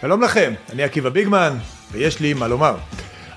[0.00, 1.56] שלום לכם, אני עקיבא ביגמן,
[1.92, 2.76] ויש לי מה לומר.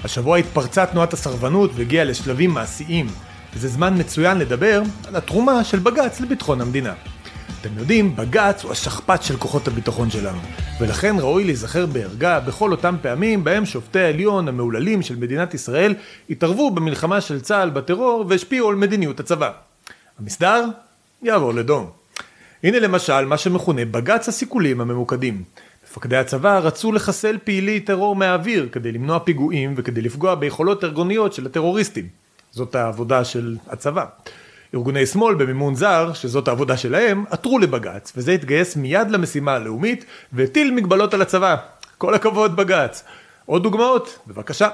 [0.03, 3.07] השבוע התפרצה תנועת הסרבנות והגיעה לשלבים מעשיים,
[3.53, 6.93] וזה זמן מצוין לדבר על התרומה של בג"ץ לביטחון המדינה.
[7.61, 10.39] אתם יודעים, בג"ץ הוא השכפ"ץ של כוחות הביטחון שלנו,
[10.79, 15.95] ולכן ראוי להיזכר בערגה בכל אותם פעמים בהם שופטי העליון המהוללים של מדינת ישראל
[16.29, 19.51] התערבו במלחמה של צה"ל בטרור והשפיעו על מדיניות הצבא.
[20.19, 20.65] המסדר
[21.23, 21.89] יעבור לדום.
[22.63, 25.43] הנה למשל מה שמכונה בג"ץ הסיכולים הממוקדים.
[25.97, 31.45] מפקדי הצבא רצו לחסל פעילי טרור מהאוויר כדי למנוע פיגועים וכדי לפגוע ביכולות ארגוניות של
[31.45, 32.07] הטרוריסטים.
[32.51, 34.05] זאת העבודה של הצבא.
[34.73, 40.71] ארגוני שמאל במימון זר, שזאת העבודה שלהם, עתרו לבג"ץ, וזה התגייס מיד למשימה הלאומית והטיל
[40.71, 41.55] מגבלות על הצבא.
[41.97, 43.03] כל הכבוד בג"ץ.
[43.45, 44.19] עוד דוגמאות?
[44.27, 44.69] בבקשה.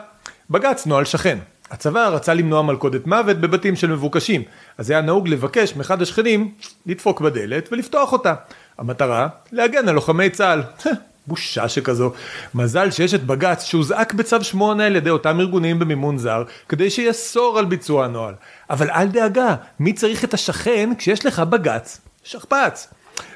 [0.50, 1.38] בג"ץ נוהל שכן.
[1.72, 4.44] הצבא רצה למנוע מלכודת מוות בבתים של מבוקשים,
[4.78, 6.52] אז היה נהוג לבקש מאחד השכנים
[6.86, 8.34] לדפוק בדלת ולפתוח אותה.
[8.78, 10.64] המטרה, להגן על לוחמי צה"ל.
[11.28, 12.12] בושה שכזו.
[12.56, 17.60] מזל שיש את בג"ץ שהוזעק בצו 8 על ידי אותם ארגונים במימון זר, כדי שיאסור
[17.60, 18.34] על ביצוע הנוהל.
[18.70, 22.02] אבל אל דאגה, מי צריך את השכן כשיש לך בג"ץ?
[22.24, 22.88] שכפ"ץ.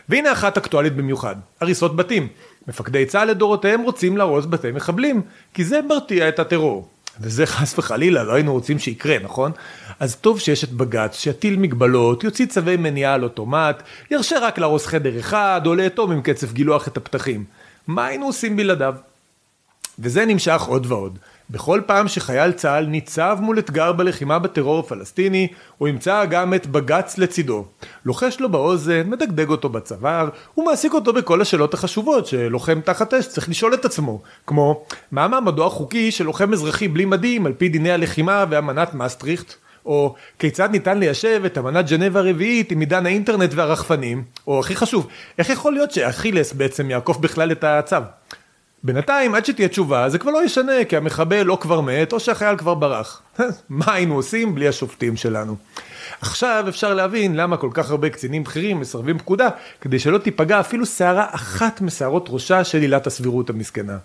[0.10, 2.28] והנה אחת אקטואלית במיוחד, הריסות בתים.
[2.68, 5.22] מפקדי צה"ל לדורותיהם רוצים להרוס בתי מחבלים,
[5.54, 6.88] כי זה מרתיע את הטרור.
[7.22, 9.52] וזה חס וחלילה לא היינו רוצים שיקרה, נכון?
[10.00, 14.86] אז טוב שיש את בג"ץ, שיטיל מגבלות, יוציא צווי מניעה על אוטומט, ירשה רק להרוס
[14.86, 17.44] חדר אחד, או לאטום עם קצף גילוח את הפתחים.
[17.88, 18.96] מה היינו עושים בלעדיו?
[20.00, 21.20] וזה נמשך עוד ועוד.
[21.50, 27.18] בכל פעם שחייל צה"ל ניצב מול אתגר בלחימה בטרור הפלסטיני, הוא ימצא גם את בג"ץ
[27.18, 27.66] לצידו.
[28.06, 33.50] לוחש לו באוזן, מדגדג אותו בצוואר, ומעסיק אותו בכל השאלות החשובות שלוחם תחת אש צריך
[33.50, 37.92] לשאול את עצמו, כמו מה מעמדו החוקי של לוחם אזרחי בלי מדים על פי דיני
[37.92, 39.54] הלחימה ואמנת מסטריכט?
[39.88, 45.08] או כיצד ניתן ליישב את אמנת ג'נבה הרביעית עם עידן האינטרנט והרחפנים, או הכי חשוב,
[45.38, 47.96] איך יכול להיות שאכילס בעצם יעקוף בכלל את הצו?
[48.84, 52.58] בינתיים, עד שתהיה תשובה, זה כבר לא ישנה, כי המחבל או כבר מת, או שהחייל
[52.58, 53.22] כבר ברח.
[53.70, 55.56] מה היינו עושים בלי השופטים שלנו?
[56.22, 59.50] עכשיו אפשר להבין למה כל כך הרבה קצינים בכירים מסרבים פקודה,
[59.82, 63.98] כדי שלא תיפגע אפילו שערה אחת משערות ראשה של עילת הסבירות המסכנה.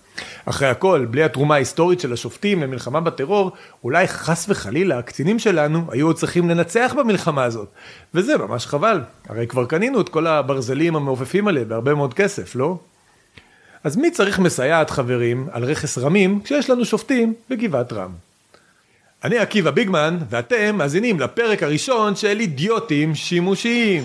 [0.44, 3.53] אחרי הכל, בלי התרומה ההיסטורית של השופטים למלחמה בטרור,
[3.84, 7.69] אולי חס וחלילה הקצינים שלנו היו צריכים לנצח במלחמה הזאת.
[8.15, 12.78] וזה ממש חבל, הרי כבר קנינו את כל הברזלים המעופפים האלה בהרבה מאוד כסף, לא?
[13.84, 18.10] אז מי צריך מסייעת חברים על רכס רמים כשיש לנו שופטים בגבעת רם?
[19.25, 24.04] אני עקיבא ביגמן ואתם מאזינים לפרק הראשון של אידיוטים שימושיים.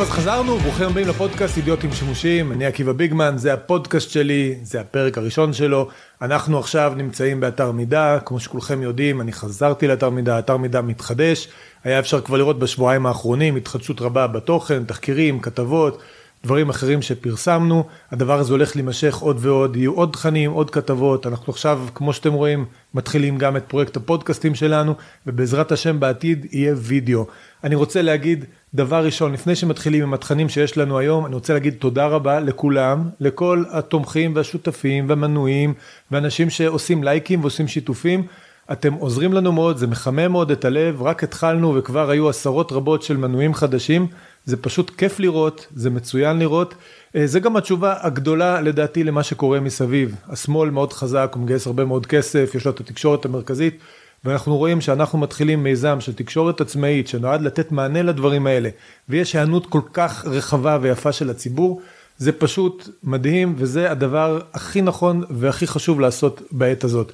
[0.00, 4.80] טוב, אז חזרנו, ברוכים הבאים לפודקאסט אידיוטים שימושיים, אני עקיבא ביגמן, זה הפודקאסט שלי, זה
[4.80, 5.88] הפרק הראשון שלו.
[6.22, 11.48] אנחנו עכשיו נמצאים באתר מידע, כמו שכולכם יודעים, אני חזרתי לאתר מידע, אתר מידע מתחדש,
[11.84, 16.02] היה אפשר כבר לראות בשבועיים האחרונים התחדשות רבה בתוכן, תחקירים, כתבות,
[16.44, 21.52] דברים אחרים שפרסמנו, הדבר הזה הולך להימשך עוד ועוד, יהיו עוד תכנים, עוד כתבות, אנחנו
[21.52, 24.94] עכשיו, כמו שאתם רואים, מתחילים גם את פרויקט הפודקאסטים שלנו,
[25.26, 27.26] ובעזרת השם בעתיד יהיה וידאו.
[27.64, 28.44] אני רוצה להגיד,
[28.74, 33.08] דבר ראשון, לפני שמתחילים עם התכנים שיש לנו היום, אני רוצה להגיד תודה רבה לכולם,
[33.20, 35.74] לכל התומכים והשותפים והמנויים,
[36.10, 38.26] ואנשים שעושים לייקים ועושים שיתופים.
[38.72, 43.02] אתם עוזרים לנו מאוד, זה מחמם מאוד את הלב, רק התחלנו וכבר היו עשרות רבות
[43.02, 44.06] של מנויים חדשים,
[44.44, 46.74] זה פשוט כיף לראות, זה מצוין לראות.
[47.16, 50.14] אה, זה גם התשובה הגדולה לדעתי למה שקורה מסביב.
[50.28, 53.78] השמאל מאוד חזק, הוא מגייס הרבה מאוד כסף, יש לו את התקשורת המרכזית.
[54.24, 58.68] ואנחנו רואים שאנחנו מתחילים מיזם של תקשורת עצמאית שנועד לתת מענה לדברים האלה,
[59.08, 61.80] ויש היענות כל כך רחבה ויפה של הציבור,
[62.18, 67.12] זה פשוט מדהים, וזה הדבר הכי נכון והכי חשוב לעשות בעת הזאת.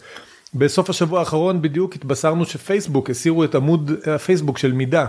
[0.54, 5.06] בסוף השבוע האחרון בדיוק התבשרנו שפייסבוק הסירו את עמוד הפייסבוק של מידע.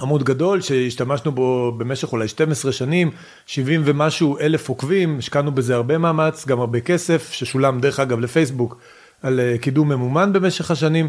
[0.00, 3.10] עמוד גדול שהשתמשנו בו במשך אולי 12 שנים,
[3.46, 8.78] 70 ומשהו אלף עוקבים, השקענו בזה הרבה מאמץ, גם הרבה כסף, ששולם דרך אגב לפייסבוק
[9.22, 11.08] על אה, קידום ממומן במשך השנים.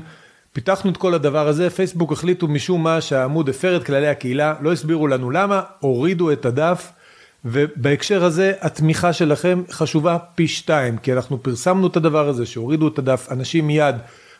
[0.53, 4.71] פיתחנו את כל הדבר הזה, פייסבוק החליטו משום מה שהעמוד הפר את כללי הקהילה, לא
[4.71, 6.91] הסבירו לנו למה, הורידו את הדף,
[7.45, 12.99] ובהקשר הזה התמיכה שלכם חשובה פי שתיים, כי אנחנו פרסמנו את הדבר הזה, שהורידו את
[12.99, 13.95] הדף, אנשים מיד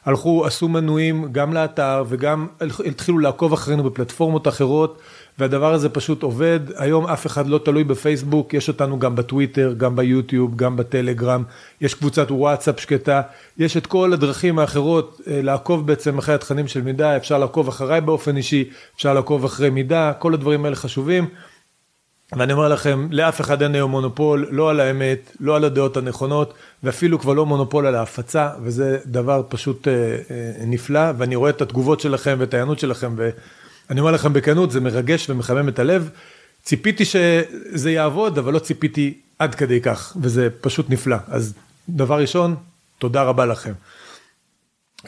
[0.05, 2.47] הלכו, עשו מנויים גם לאתר וגם
[2.85, 5.01] התחילו לעקוב אחרינו בפלטפורמות אחרות.
[5.39, 9.95] והדבר הזה פשוט עובד, היום אף אחד לא תלוי בפייסבוק, יש אותנו גם בטוויטר, גם
[9.95, 11.43] ביוטיוב, גם בטלגרם,
[11.81, 13.21] יש קבוצת וואטסאפ שקטה,
[13.57, 18.01] יש את כל הדרכים האחרות אה, לעקוב בעצם אחרי התכנים של מידע, אפשר לעקוב אחריי
[18.01, 21.25] באופן אישי, אפשר לעקוב אחרי מידע, כל הדברים האלה חשובים.
[22.37, 26.53] ואני אומר לכם, לאף אחד אין היום מונופול, לא על האמת, לא על הדעות הנכונות,
[26.83, 31.61] ואפילו כבר לא מונופול על ההפצה, וזה דבר פשוט אה, אה, נפלא, ואני רואה את
[31.61, 33.15] התגובות שלכם ואת ההיענות שלכם,
[33.89, 36.09] ואני אומר לכם בכנות, זה מרגש ומחמם את הלב.
[36.63, 41.17] ציפיתי שזה יעבוד, אבל לא ציפיתי עד כדי כך, וזה פשוט נפלא.
[41.27, 41.53] אז
[41.89, 42.55] דבר ראשון,
[42.97, 43.73] תודה רבה לכם.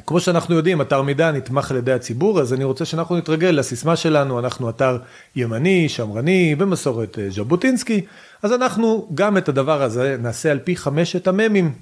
[0.06, 3.95] כמו שאנחנו יודעים, אתר מידע נתמך על ידי הציבור, אז אני רוצה שאנחנו נתרגל לסיסמה
[3.95, 4.98] שלנו, אנחנו אתר
[5.36, 8.01] ימני, שמרני, במסורת אה, ז'בוטינסקי,
[8.44, 11.74] אז אנחנו גם את הדבר הזה נעשה על פי חמשת הממים,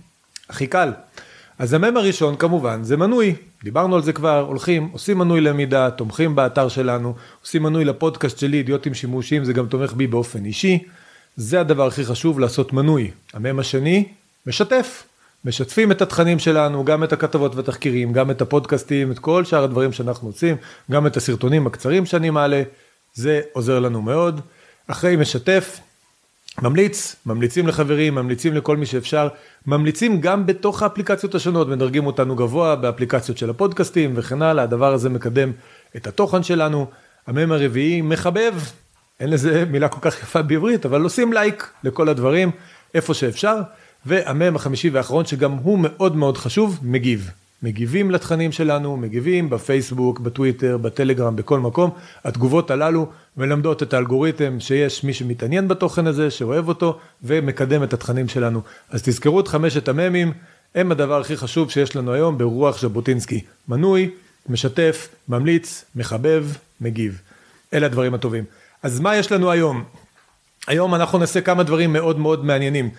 [0.49, 0.91] הכי קל.
[1.59, 6.35] אז המם הראשון כמובן זה מנוי, דיברנו על זה כבר, הולכים, עושים מנוי למידע, תומכים
[6.35, 10.83] באתר שלנו, עושים מנוי לפודקאסט שלי, אידיוטים שימושיים, זה גם תומך בי באופן אישי,
[11.35, 13.11] זה הדבר הכי חשוב, לעשות מנוי.
[13.33, 14.05] המם השני,
[14.47, 15.03] משתף.
[15.45, 19.91] משתפים את התכנים שלנו, גם את הכתבות והתחקירים, גם את הפודקאסטים, את כל שאר הדברים
[19.91, 20.55] שאנחנו עושים,
[20.91, 22.63] גם את הסרטונים הקצרים שאני מעלה,
[23.13, 24.41] זה עוזר לנו מאוד.
[24.87, 25.79] אחרי משתף,
[26.61, 29.27] ממליץ, ממליצים לחברים, ממליצים לכל מי שאפשר,
[29.65, 35.09] ממליצים גם בתוך האפליקציות השונות, מדרגים אותנו גבוה באפליקציות של הפודקאסטים וכן הלאה, הדבר הזה
[35.09, 35.51] מקדם
[35.95, 36.85] את התוכן שלנו.
[37.27, 38.53] המם הרביעי, מחבב,
[39.19, 42.51] אין לזה מילה כל כך יפה בעברית, אבל עושים לייק לכל הדברים,
[42.93, 43.61] איפה שאפשר.
[44.05, 47.31] והמם החמישי והאחרון שגם הוא מאוד מאוד חשוב, מגיב.
[47.63, 51.89] מגיבים לתכנים שלנו, מגיבים בפייסבוק, בטוויטר, בטלגרם, בכל מקום.
[52.23, 53.07] התגובות הללו
[53.37, 58.61] מלמדות את האלגוריתם שיש מי שמתעניין בתוכן הזה, שאוהב אותו ומקדם את התכנים שלנו.
[58.89, 60.33] אז תזכרו את חמשת הממים,
[60.75, 63.41] הם הדבר הכי חשוב שיש לנו היום ברוח ז'בוטינסקי.
[63.67, 64.09] מנוי,
[64.49, 66.45] משתף, ממליץ, מחבב,
[66.81, 67.21] מגיב.
[67.73, 68.43] אלה הדברים הטובים.
[68.83, 69.83] אז מה יש לנו היום?
[70.67, 72.89] היום אנחנו נעשה כמה דברים מאוד מאוד מעניינים.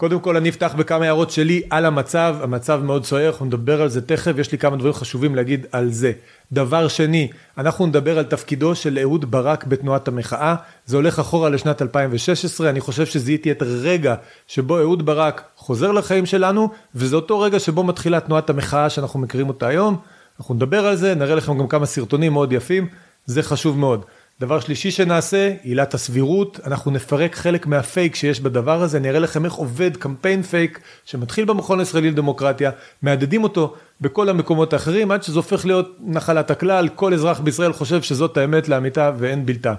[0.00, 3.88] קודם כל אני אפתח בכמה הערות שלי על המצב, המצב מאוד סוער, אנחנו נדבר על
[3.88, 6.12] זה תכף, יש לי כמה דברים חשובים להגיד על זה.
[6.52, 10.54] דבר שני, אנחנו נדבר על תפקידו של אהוד ברק בתנועת המחאה,
[10.86, 14.14] זה הולך אחורה לשנת 2016, אני חושב שזיהיתי את הרגע
[14.46, 19.48] שבו אהוד ברק חוזר לחיים שלנו, וזה אותו רגע שבו מתחילה תנועת המחאה שאנחנו מכירים
[19.48, 19.96] אותה היום,
[20.40, 22.86] אנחנו נדבר על זה, נראה לכם גם כמה סרטונים מאוד יפים,
[23.26, 24.04] זה חשוב מאוד.
[24.40, 29.44] דבר שלישי שנעשה, עילת הסבירות, אנחנו נפרק חלק מהפייק שיש בדבר הזה, אני אראה לכם
[29.44, 32.70] איך עובד קמפיין פייק שמתחיל במכון הישראלי לדמוקרטיה,
[33.02, 38.02] מהדהדים אותו בכל המקומות האחרים עד שזה הופך להיות נחלת הכלל, כל אזרח בישראל חושב
[38.02, 39.74] שזאת האמת לאמיתה ואין בלתה.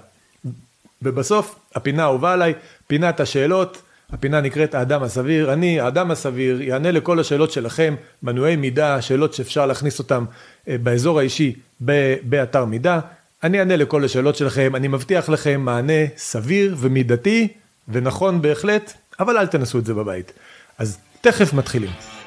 [1.02, 2.54] ובסוף, הפינה האהובה עליי,
[2.88, 3.82] פינת השאלות,
[4.12, 9.66] הפינה נקראת האדם הסביר, אני, האדם הסביר, יענה לכל השאלות שלכם, מנועי מידע, שאלות שאפשר
[9.66, 10.26] להכניס אותם
[10.68, 11.56] אה, באזור האישי
[12.24, 13.00] באתר מידע.
[13.44, 17.48] אני אענה לכל השאלות שלכם, אני מבטיח לכם מענה סביר ומידתי
[17.88, 20.34] ונכון בהחלט, אבל אל תנסו את זה בבית.
[20.78, 22.21] אז תכף מתחילים.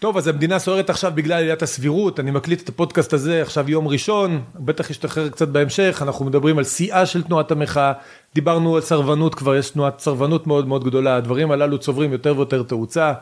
[0.00, 3.88] טוב, אז המדינה סוערת עכשיו בגלל עליית הסבירות, אני מקליט את הפודקאסט הזה עכשיו יום
[3.88, 7.92] ראשון, בטח ישתחרר קצת בהמשך, אנחנו מדברים על שיאה של תנועת המחאה,
[8.34, 12.62] דיברנו על סרבנות, כבר יש תנועת סרבנות מאוד מאוד גדולה, הדברים הללו צוברים יותר ויותר
[12.62, 13.12] תאוצה,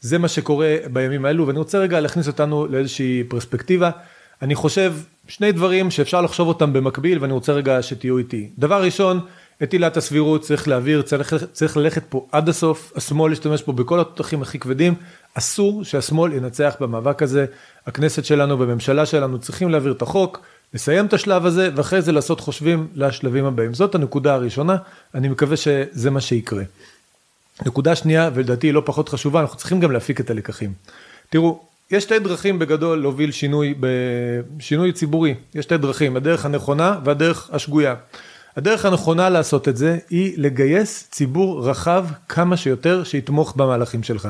[0.00, 3.90] זה מה שקורה בימים האלו, ואני רוצה רגע להכניס אותנו לאיזושהי פרספקטיבה.
[4.42, 4.94] אני חושב
[5.28, 8.50] שני דברים שאפשר לחשוב אותם במקביל, ואני רוצה רגע שתהיו איתי.
[8.58, 9.20] דבר ראשון,
[9.62, 14.00] את עילת הסבירות צריך להעביר, צריך, צריך ללכת פה עד הסוף, השמאל ישתמש פה בכל
[14.00, 14.94] התותחים הכי כבדים,
[15.34, 17.46] אסור שהשמאל ינצח במאבק הזה,
[17.86, 20.40] הכנסת שלנו והממשלה שלנו צריכים להעביר את החוק,
[20.74, 23.74] לסיים את השלב הזה ואחרי זה לעשות חושבים לשלבים הבאים.
[23.74, 24.76] זאת הנקודה הראשונה,
[25.14, 26.62] אני מקווה שזה מה שיקרה.
[27.66, 30.72] נקודה שנייה, ולדעתי לא פחות חשובה, אנחנו צריכים גם להפיק את הלקחים.
[31.30, 31.60] תראו,
[31.90, 33.74] יש שתי דרכים בגדול להוביל שינוי,
[34.58, 37.94] שינוי ציבורי, יש שתי דרכים, הדרך הנכונה והדרך השגויה.
[38.56, 44.28] הדרך הנכונה לעשות את זה היא לגייס ציבור רחב כמה שיותר שיתמוך במהלכים שלך.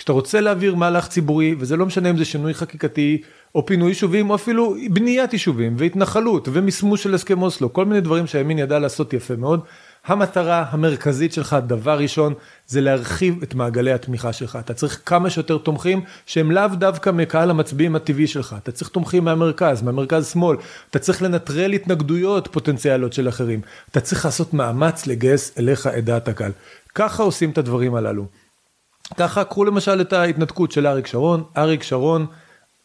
[0.00, 3.22] כשאתה רוצה להעביר מהלך ציבורי, וזה לא משנה אם זה שינוי חקיקתי,
[3.54, 8.26] או פינוי יישובים, או אפילו בניית יישובים, והתנחלות, ומסמוס של הסכם אוסלו, כל מיני דברים
[8.26, 9.60] שהימין ידע לעשות יפה מאוד.
[10.06, 12.34] המטרה המרכזית שלך, דבר ראשון,
[12.66, 14.58] זה להרחיב את מעגלי התמיכה שלך.
[14.60, 18.56] אתה צריך כמה שיותר תומכים שהם לאו דווקא מקהל המצביעים הטבעי שלך.
[18.62, 20.56] אתה צריך תומכים מהמרכז, מהמרכז שמאל.
[20.90, 23.60] אתה צריך לנטרל התנגדויות פוטנציאליות של אחרים.
[23.90, 26.52] אתה צריך לעשות מאמץ לגייס אליך את דעת הקהל.
[26.94, 28.39] ככה עושים את הדברים הללו.
[29.16, 31.42] ככה קחו למשל את ההתנתקות של אריק שרון.
[31.56, 32.26] אריק שרון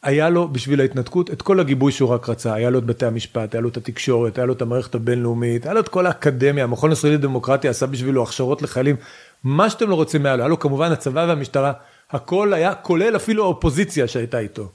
[0.04, 3.56] היה לו בשביל ההתנתקות את כל הגיבוי שהוא רק רצה, היה לו את בתי המשפט,
[3.56, 6.90] היה לו את התקשורת, היה לו את המערכת הבינלאומית, היה לו את כל האקדמיה, המכון
[6.90, 8.96] הישראלי לדמוקרטיה עשה בשבילו הכשרות לחיילים,
[9.44, 11.74] מה שאתם לא רוצים היה לו, היה לו כמובן הצבא והמשטרה,
[12.12, 14.70] הכל היה, כולל אפילו האופוזיציה שהייתה איתו.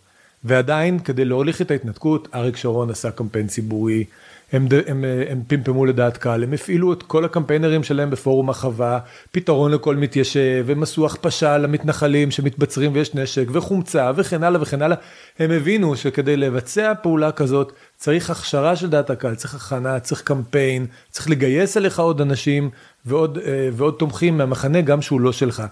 [0.44, 4.04] ועדיין, כדי להוליך את ההתנתקות, אריק שרון עשה קמפיין ציבורי,
[4.52, 8.98] הם, הם, הם פמפמו לדעת קהל, הם הפעילו את כל הקמפיינרים שלהם בפורום החווה,
[9.32, 14.96] פתרון לכל מתיישב, הם עשו הכפשה למתנחלים שמתבצרים ויש נשק, וחומצה וכן הלאה וכן הלאה.
[15.38, 20.86] הם הבינו שכדי לבצע פעולה כזאת צריך הכשרה של דעת הקהל, צריך הכנה, צריך קמפיין,
[21.10, 22.70] צריך לגייס אליך עוד אנשים
[23.06, 25.62] ועוד, אה, ועוד תומכים מהמחנה גם שהוא לא שלך.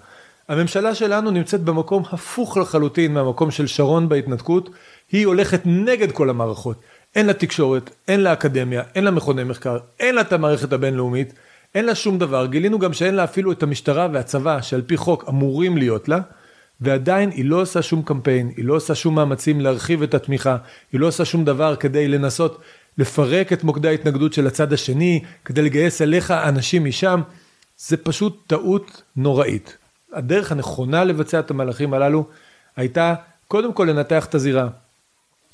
[0.49, 4.69] הממשלה שלנו נמצאת במקום הפוך לחלוטין מהמקום של שרון בהתנתקות,
[5.11, 6.81] היא הולכת נגד כל המערכות.
[7.15, 11.33] אין לה תקשורת, אין לה אקדמיה, אין לה מכוני מחקר, אין לה את המערכת הבינלאומית,
[11.75, 12.45] אין לה שום דבר.
[12.45, 16.19] גילינו גם שאין לה אפילו את המשטרה והצבא שעל פי חוק אמורים להיות לה,
[16.81, 20.57] ועדיין היא לא עושה שום קמפיין, היא לא עושה שום מאמצים להרחיב את התמיכה,
[20.91, 22.61] היא לא עושה שום דבר כדי לנסות
[22.97, 27.21] לפרק את מוקדי ההתנגדות של הצד השני, כדי לגייס אליך אנשים משם.
[27.77, 29.77] זה פשוט טעות נוראית.
[30.13, 32.25] הדרך הנכונה לבצע את המהלכים הללו
[32.75, 33.15] הייתה
[33.47, 34.67] קודם כל לנתח את הזירה.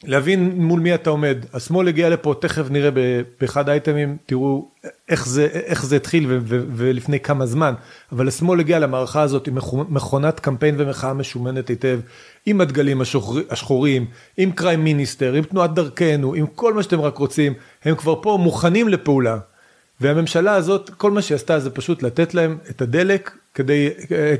[0.03, 1.37] להבין מול מי אתה עומד.
[1.53, 2.89] השמאל הגיע לפה, תכף נראה
[3.41, 4.67] באחד האייטמים, תראו
[5.09, 7.73] איך זה, איך זה התחיל ולפני כמה זמן,
[8.11, 9.57] אבל השמאל הגיע למערכה הזאת עם
[9.89, 11.99] מכונת קמפיין ומחאה משומנת היטב,
[12.45, 14.05] עם הדגלים השחור, השחורים,
[14.37, 18.37] עם קריים מיניסטר, עם תנועת דרכנו, עם כל מה שאתם רק רוצים, הם כבר פה
[18.41, 19.37] מוכנים לפעולה.
[20.01, 23.89] והממשלה הזאת, כל מה שהיא עשתה זה פשוט לתת להם את הדלק כדי,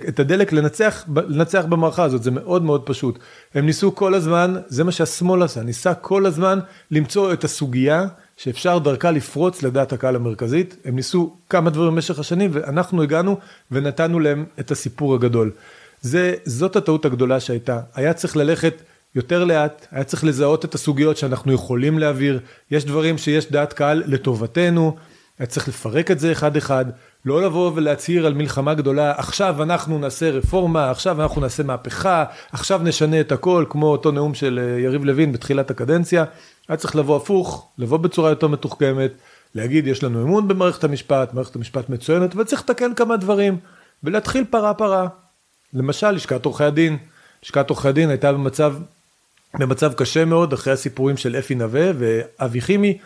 [0.07, 3.19] את הדלק לנצח, לנצח במערכה הזאת, זה מאוד מאוד פשוט.
[3.53, 6.59] הם ניסו כל הזמן, זה מה שהשמאל עשה, ניסה כל הזמן
[6.91, 8.07] למצוא את הסוגיה
[8.37, 10.75] שאפשר דרכה לפרוץ לדעת הקהל המרכזית.
[10.85, 13.37] הם ניסו כמה דברים במשך השנים ואנחנו הגענו
[13.71, 15.51] ונתנו להם את הסיפור הגדול.
[16.01, 17.79] זה, זאת הטעות הגדולה שהייתה.
[17.95, 18.73] היה צריך ללכת
[19.15, 22.39] יותר לאט, היה צריך לזהות את הסוגיות שאנחנו יכולים להעביר.
[22.71, 24.95] יש דברים שיש דעת קהל לטובתנו.
[25.39, 26.85] היה צריך לפרק את זה אחד אחד,
[27.25, 32.81] לא לבוא ולהצהיר על מלחמה גדולה, עכשיו אנחנו נעשה רפורמה, עכשיו אנחנו נעשה מהפכה, עכשיו
[32.83, 36.25] נשנה את הכל, כמו אותו נאום של אה, יריב לוין בתחילת הקדנציה.
[36.67, 39.11] היה צריך לבוא הפוך, לבוא בצורה יותר מתוחכמת,
[39.55, 43.57] להגיד יש לנו אמון במערכת המשפט, מערכת המשפט מצוינת, וצריך לתקן כמה דברים,
[44.03, 45.07] ולהתחיל פרה פרה.
[45.73, 46.97] למשל, לשכת עורכי הדין.
[47.43, 48.75] לשכת עורכי הדין הייתה במצב,
[49.59, 52.97] במצב קשה מאוד אחרי הסיפורים של אפי נווה ואבי חימי.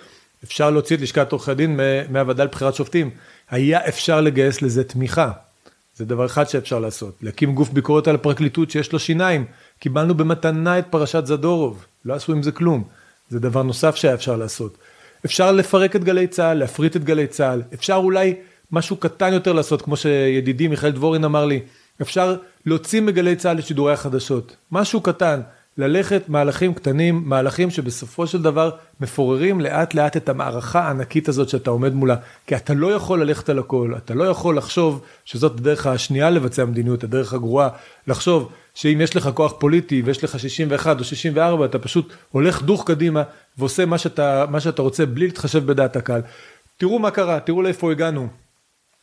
[0.44, 1.80] אפשר להוציא את לשכת עורכי הדין
[2.10, 3.10] מהוועדה לבחירת שופטים.
[3.50, 5.32] היה אפשר לגייס לזה תמיכה.
[5.96, 7.18] זה דבר אחד שאפשר לעשות.
[7.22, 9.46] להקים גוף ביקורת על הפרקליטות שיש לו שיניים.
[9.80, 12.84] קיבלנו במתנה את פרשת זדורוב, לא עשו עם זה כלום.
[13.30, 14.78] זה דבר נוסף שהיה אפשר לעשות.
[15.26, 17.62] אפשר לפרק את גלי צה"ל, להפריט את גלי צה"ל.
[17.74, 18.36] אפשר אולי
[18.72, 21.60] משהו קטן יותר לעשות, כמו שידידי מיכאל דבורין אמר לי.
[22.02, 24.56] אפשר להוציא מגלי צה"ל את שידורי החדשות.
[24.72, 25.42] משהו קטן.
[25.78, 31.70] ללכת מהלכים קטנים, מהלכים שבסופו של דבר מפוררים לאט לאט את המערכה הענקית הזאת שאתה
[31.70, 32.16] עומד מולה,
[32.48, 36.66] כי אתה לא יכול ללכת על הכל, אתה לא יכול לחשוב שזאת הדרך השנייה לבצע
[36.66, 37.70] מדיניות, הדרך הגרועה,
[38.08, 42.88] לחשוב שאם יש לך כוח פוליטי ויש לך 61 או 64, אתה פשוט הולך דוך
[42.88, 43.24] קדימה
[43.58, 46.22] ועושה מה שאתה, מה שאתה רוצה בלי להתחשב בדעת הקהל.
[46.78, 48.28] תראו מה קרה, תראו לאיפה הגענו.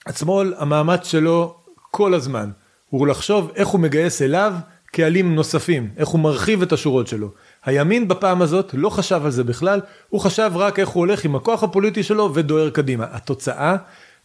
[0.06, 1.56] השמאל, המאמץ שלו
[1.90, 2.50] כל הזמן
[2.90, 4.54] הוא לחשוב איך הוא מגייס אליו
[4.96, 7.30] קהלים נוספים, איך הוא מרחיב את השורות שלו.
[7.64, 11.36] הימין בפעם הזאת לא חשב על זה בכלל, הוא חשב רק איך הוא הולך עם
[11.36, 13.06] הכוח הפוליטי שלו ודוהר קדימה.
[13.10, 13.76] התוצאה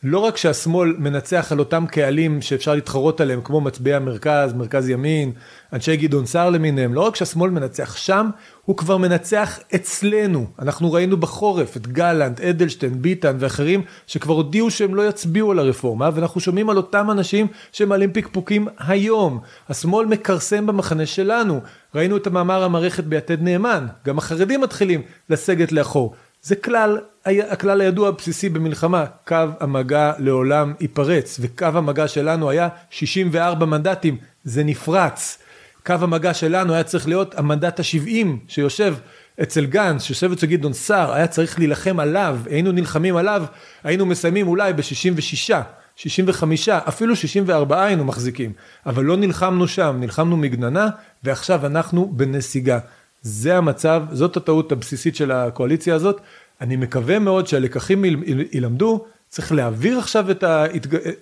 [0.03, 5.31] לא רק שהשמאל מנצח על אותם קהלים שאפשר להתחרות עליהם, כמו מצביעי המרכז, מרכז ימין,
[5.73, 8.29] אנשי גדעון סער למיניהם, לא רק שהשמאל מנצח שם,
[8.65, 10.47] הוא כבר מנצח אצלנו.
[10.59, 16.09] אנחנו ראינו בחורף את גלנט, אדלשטיין, ביטן ואחרים, שכבר הודיעו שהם לא יצביעו על הרפורמה,
[16.13, 19.39] ואנחנו שומעים על אותם אנשים שמעלים פקפוקים היום.
[19.69, 21.61] השמאל מכרסם במחנה שלנו.
[21.95, 26.15] ראינו את המאמר המערכת ביתד נאמן, גם החרדים מתחילים לסגת לאחור.
[26.43, 33.65] זה כלל, הכלל הידוע הבסיסי במלחמה, קו המגע לעולם ייפרץ, וקו המגע שלנו היה 64
[33.65, 35.37] מנדטים, זה נפרץ.
[35.85, 38.95] קו המגע שלנו היה צריך להיות המנדט ה-70 שיושב
[39.41, 43.43] אצל גנץ, שיושב אצל גדעון סער, היה צריך להילחם עליו, היינו נלחמים עליו,
[43.83, 45.53] היינו מסיימים אולי ב-66,
[45.95, 48.53] 65, אפילו 64 היינו מחזיקים,
[48.85, 50.89] אבל לא נלחמנו שם, נלחמנו מגננה,
[51.23, 52.79] ועכשיו אנחנו בנסיגה.
[53.21, 56.21] זה המצב, זאת הטעות הבסיסית של הקואליציה הזאת.
[56.61, 58.05] אני מקווה מאוד שהלקחים
[58.51, 60.65] ילמדו, צריך להעביר עכשיו את ה...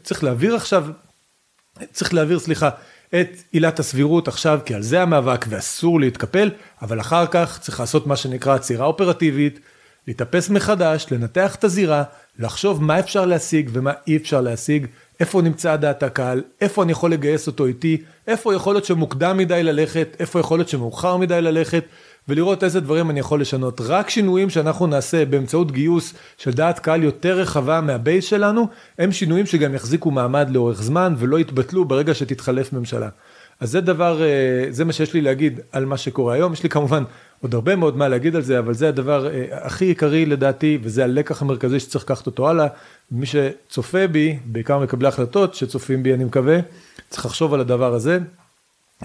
[0.03, 0.85] צריך להעביר עכשיו,
[1.91, 2.69] צריך להעביר, סליחה,
[3.09, 6.49] את עילת הסבירות עכשיו, כי על זה המאבק ואסור להתקפל,
[6.81, 9.59] אבל אחר כך צריך לעשות מה שנקרא עצירה אופרטיבית,
[10.07, 12.03] להתאפס מחדש, לנתח את הזירה,
[12.39, 14.87] לחשוב מה אפשר להשיג ומה אי אפשר להשיג,
[15.19, 19.63] איפה נמצא דעת הקהל, איפה אני יכול לגייס אותו איתי, איפה יכול להיות שמוקדם מדי
[19.63, 21.83] ללכת, איפה יכול להיות שמאוחר מדי ללכת,
[22.27, 23.81] ולראות איזה דברים אני יכול לשנות.
[23.81, 28.67] רק שינויים שאנחנו נעשה באמצעות גיוס של דעת קהל יותר רחבה מהבייס שלנו,
[28.99, 33.09] הם שינויים שגם יחזיקו מעמד לאורך זמן ולא יתבטלו ברגע שתתחלף ממשלה.
[33.59, 34.27] אז זה דבר, אה,
[34.69, 36.53] זה מה שיש לי להגיד על מה שקורה היום.
[36.53, 37.03] יש לי כמובן
[37.41, 41.03] עוד הרבה מאוד מה להגיד על זה, אבל זה הדבר אה, הכי עיקרי לדעתי, וזה
[41.03, 42.67] הלקח המרכזי שצריך לקחת אותו הלאה.
[43.11, 46.59] מי שצופה בי, בעיקר מקבלי החלטות שצופים בי, אני מקווה,
[47.09, 48.19] צריך לחשוב על הדבר הזה,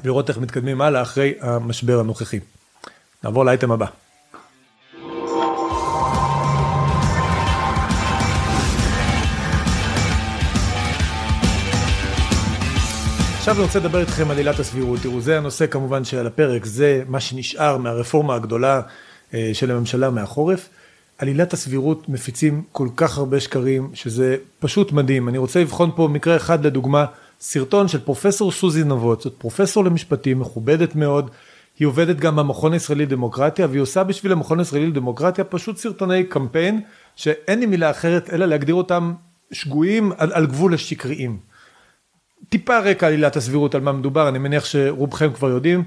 [0.05, 2.41] ולראות איך מתקדמים הלאה אחרי המשבר הנוכחי.
[3.25, 3.87] נעבור לאייטם הבא.
[13.54, 15.00] עכשיו אני רוצה לדבר איתכם על עילת הסבירות.
[15.02, 18.80] תראו, זה הנושא כמובן שעל הפרק, זה מה שנשאר מהרפורמה הגדולה
[19.34, 20.68] אה, של הממשלה מהחורף.
[21.18, 25.28] על עילת הסבירות מפיצים כל כך הרבה שקרים, שזה פשוט מדהים.
[25.28, 27.04] אני רוצה לבחון פה מקרה אחד לדוגמה,
[27.40, 31.30] סרטון של פרופסור סוזי נבות, זאת פרופסור למשפטים, מכובדת מאוד.
[31.78, 36.80] היא עובדת גם במכון הישראלי לדמוקרטיה, והיא עושה בשביל המכון הישראלי לדמוקרטיה פשוט סרטוני קמפיין,
[37.16, 39.12] שאין לי מילה אחרת אלא להגדיר אותם
[39.52, 41.53] שגויים על, על גבול השקריים.
[42.49, 45.85] טיפה רקע על עילת הסבירות על מה מדובר, אני מניח שרובכם כבר יודעים.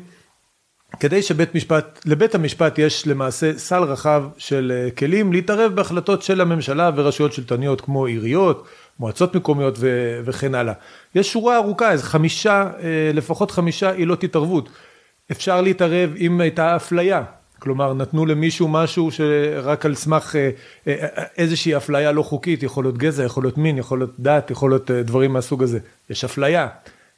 [0.99, 6.41] כדי שבית משפט, לבית המשפט יש למעשה סל רחב של אה, כלים להתערב בהחלטות של
[6.41, 8.67] הממשלה ורשויות שלטוניות כמו עיריות,
[8.99, 10.73] מועצות מקומיות ו- וכן הלאה.
[11.15, 14.69] יש שורה ארוכה, איזה חמישה, אה, לפחות חמישה עילות התערבות.
[15.31, 17.23] אפשר להתערב אם הייתה אפליה,
[17.59, 20.49] כלומר נתנו למישהו משהו שרק על סמך אה,
[20.87, 24.71] אה, איזושהי אפליה לא חוקית, יכול להיות גזע, יכול להיות מין, יכול להיות דת, יכול
[24.71, 25.79] להיות אה, דברים מהסוג הזה.
[26.09, 26.67] יש אפליה,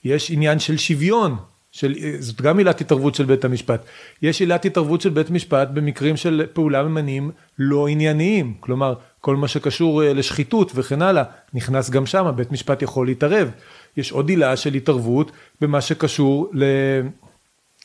[0.04, 1.36] יש עניין של שוויון,
[1.72, 3.86] של, זאת גם עילת התערבות של בית המשפט.
[4.22, 9.48] יש עילת התערבות של בית משפט במקרים של פעולה ממנים לא ענייניים, כלומר כל מה
[9.48, 13.52] שקשור לשחיתות וכן הלאה, נכנס גם שם, בית משפט יכול להתערב.
[13.98, 15.32] יש עוד עילה של התערבות
[15.62, 16.64] במה שקשור, ל...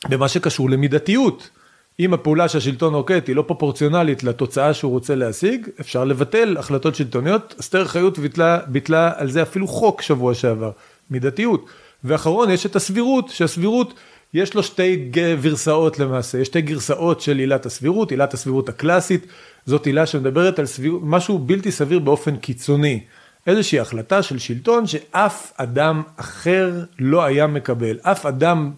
[0.09, 1.49] במה שקשור למידתיות.
[1.99, 7.55] אם הפעולה שהשלטון נוקט היא לא פרופורציונלית לתוצאה שהוא רוצה להשיג, אפשר לבטל החלטות שלטוניות.
[7.59, 10.71] אסתר חיות ביטלה, ביטלה על זה אפילו חוק שבוע שעבר,
[11.09, 11.65] מידתיות.
[12.03, 13.93] ואחרון, יש את הסבירות, שהסבירות,
[14.33, 14.95] יש לו שתי
[15.41, 19.25] גרסאות למעשה, יש שתי גרסאות של עילת הסבירות, עילת הסבירות הקלאסית,
[19.65, 22.99] זאת עילה שמדברת על סביר, משהו בלתי סביר באופן קיצוני.
[23.47, 28.71] איזושהי החלטה של שלטון שאף אדם אחר לא היה מקבל, אף אדם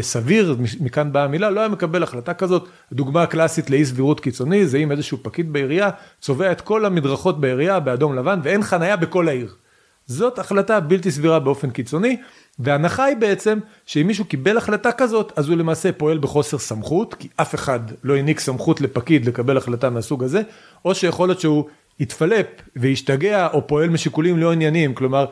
[0.00, 2.68] סביר, מכאן באה המילה, לא היה מקבל החלטה כזאת.
[2.92, 5.90] דוגמה קלאסית לאי סבירות קיצוני, זה אם איזשהו פקיד בעירייה
[6.20, 9.54] צובע את כל המדרכות בעירייה באדום לבן ואין חניה בכל העיר.
[10.06, 12.16] זאת החלטה בלתי סבירה באופן קיצוני,
[12.58, 17.28] וההנחה היא בעצם שאם מישהו קיבל החלטה כזאת, אז הוא למעשה פועל בחוסר סמכות, כי
[17.36, 20.42] אף אחד לא העניק סמכות לפקיד לקבל החלטה מהסוג הזה,
[20.84, 21.64] או שיכול להיות שהוא
[22.00, 25.26] יתפלפ וישתגע או פועל משיקולים לא ענייניים, כלומר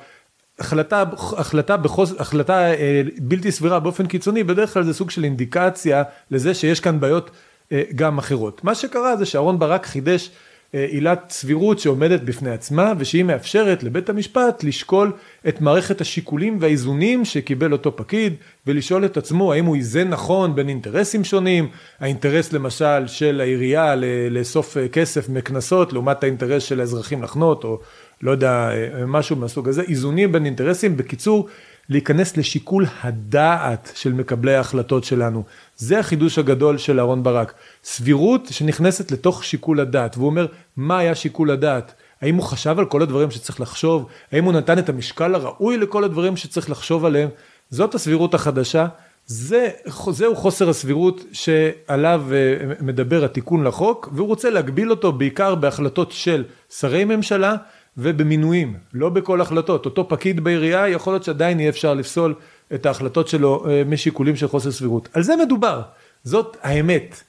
[0.60, 1.04] החלטה,
[1.36, 6.54] החלטה, בחוס, החלטה אה, בלתי סבירה באופן קיצוני, בדרך כלל זה סוג של אינדיקציה לזה
[6.54, 7.30] שיש כאן בעיות
[7.72, 8.64] אה, גם אחרות.
[8.64, 10.30] מה שקרה זה שאהרן ברק חידש
[10.74, 15.12] אה, עילת סבירות שעומדת בפני עצמה ושהיא מאפשרת לבית המשפט לשקול
[15.48, 18.34] את מערכת השיקולים והאיזונים שקיבל אותו פקיד
[18.66, 21.68] ולשאול את עצמו האם הוא איזן נכון בין אינטרסים שונים,
[22.00, 23.94] האינטרס למשל של העירייה
[24.30, 27.80] לאסוף כסף מקנסות לעומת האינטרס של האזרחים לחנות או
[28.22, 28.70] לא יודע,
[29.06, 31.48] משהו מהסוג הזה, איזונים בין אינטרסים, בקיצור,
[31.88, 35.44] להיכנס לשיקול הדעת של מקבלי ההחלטות שלנו.
[35.76, 37.54] זה החידוש הגדול של אהרן ברק.
[37.84, 41.94] סבירות שנכנסת לתוך שיקול הדעת, והוא אומר, מה היה שיקול הדעת?
[42.20, 44.06] האם הוא חשב על כל הדברים שצריך לחשוב?
[44.32, 47.28] האם הוא נתן את המשקל הראוי לכל הדברים שצריך לחשוב עליהם?
[47.70, 48.86] זאת הסבירות החדשה.
[49.26, 49.68] זה,
[50.10, 56.44] זהו חוסר הסבירות שעליו אה, מדבר התיקון לחוק, והוא רוצה להגביל אותו בעיקר בהחלטות של
[56.70, 57.56] שרי ממשלה
[57.96, 59.84] ובמינויים, לא בכל החלטות.
[59.84, 62.34] אותו פקיד בעירייה, יכול להיות שעדיין יהיה אפשר לפסול
[62.74, 65.08] את ההחלטות שלו אה, משיקולים של חוסר סבירות.
[65.12, 65.82] על זה מדובר,
[66.24, 67.22] זאת האמת.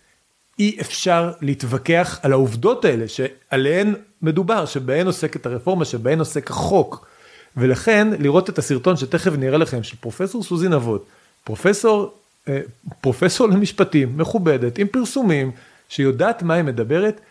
[0.60, 7.08] אי אפשר להתווכח על העובדות האלה שעליהן מדובר, שבהן עוסקת הרפורמה, שבהן עוסק החוק.
[7.58, 11.06] ולכן לראות את הסרטון שתכף נראה לכם של פרופסור סוזי נבות,
[11.44, 12.14] פרופסור,
[12.48, 12.60] אה,
[13.02, 15.52] פרופסור למשפטים, מכובדת, עם פרסומים,
[15.90, 17.22] שיודעת מה היא מדברת,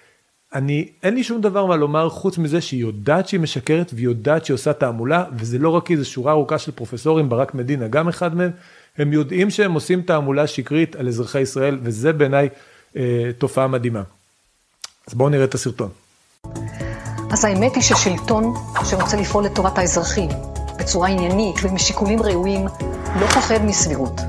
[0.54, 4.44] אני, אין לי שום דבר מה לומר חוץ מזה שהיא יודעת שהיא משקרת והיא יודעת
[4.44, 8.34] שהיא עושה תעמולה, וזה לא רק איזו שורה ארוכה של פרופסורים, ברק מדינה גם אחד
[8.34, 8.50] מהם,
[8.98, 12.48] הם יודעים שהם עושים תעמולה שקרית על אזרחי ישראל, וזה בעיניי
[12.96, 14.02] אה, תופעה מדהימה.
[15.08, 15.88] אז בואו נראה את הסרטון.
[17.30, 20.28] אז האמת היא ששלטון שרוצה לפעול לטובת האזרחים
[20.78, 22.66] בצורה עניינית ומשיקולים ראויים,
[23.20, 24.20] לא פוחד מסבירות.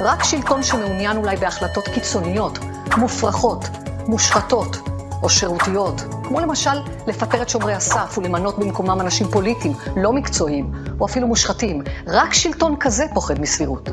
[0.00, 2.58] רק שלטון שמעוניין אולי בהחלטות קיצוניות,
[2.98, 3.64] מופרכות,
[4.06, 4.76] מושחתות,
[5.22, 11.06] או שירותיות, כמו למשל לפטר את שומרי הסף ולמנות במקומם אנשים פוליטיים, לא מקצועיים, או
[11.06, 11.82] אפילו מושחתים.
[12.06, 13.88] רק שלטון כזה פוחד מסבירות.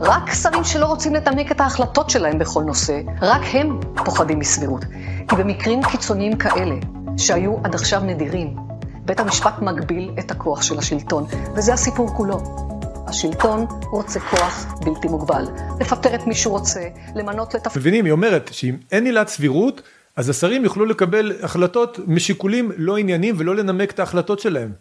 [0.00, 4.84] רק שרים שלא רוצים לתמק את ההחלטות שלהם בכל נושא, רק הם פוחדים מסבירות.
[5.28, 6.74] כי במקרים קיצוניים כאלה,
[7.16, 8.56] שהיו עד עכשיו נדירים,
[9.04, 12.40] בית המשפט מגביל את הכוח של השלטון, וזה הסיפור כולו.
[13.06, 15.44] השלטון רוצה כוח בלתי מוגבל.
[15.80, 17.80] לפטר את מי שהוא רוצה, למנות לתפקיד...
[17.80, 18.04] מבינים?
[18.04, 19.82] היא אומרת שאם אין עילת סבירות,
[20.16, 24.72] אז השרים יוכלו לקבל החלטות משיקולים לא עניינים ולא לנמק את ההחלטות שלהם.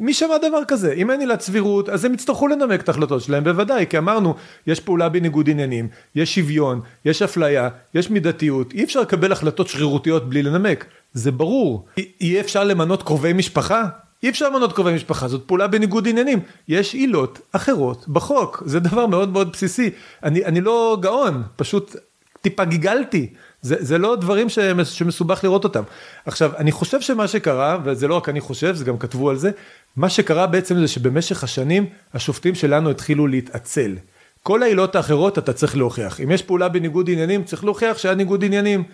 [0.00, 0.92] מי שמע דבר כזה?
[0.92, 4.34] אם אין עילת סבירות, אז הם יצטרכו לנמק את ההחלטות שלהם, בוודאי, כי אמרנו,
[4.66, 10.28] יש פעולה בניגוד עניינים, יש שוויון, יש אפליה, יש מידתיות, אי אפשר לקבל החלטות שרירותיות
[10.28, 11.86] בלי לנמק, זה ברור.
[12.20, 13.84] אי אפשר למנות קרובי משפחה?
[14.22, 16.40] אי אפשר למנות קרובי משפחה, זאת פעולה בניגוד עניינים.
[16.68, 19.90] יש עילות אחרות בחוק, זה דבר מאוד מאוד בסיסי.
[20.22, 21.96] אני, אני לא גאון, פשוט
[22.42, 23.32] טיפה גיגלתי.
[23.62, 24.48] זה, זה לא דברים
[24.84, 25.82] שמסובך לראות אותם.
[26.26, 29.50] עכשיו, אני חושב שמה שקרה, וזה לא רק אני חושב, זה גם כתבו על זה,
[29.96, 33.96] מה שקרה בעצם זה שבמשך השנים השופטים שלנו התחילו להתעצל.
[34.42, 36.20] כל העילות האחרות אתה צריך להוכיח.
[36.20, 38.84] אם יש פעולה בניגוד עניינים, צריך להוכיח שהיה ניגוד עניינים.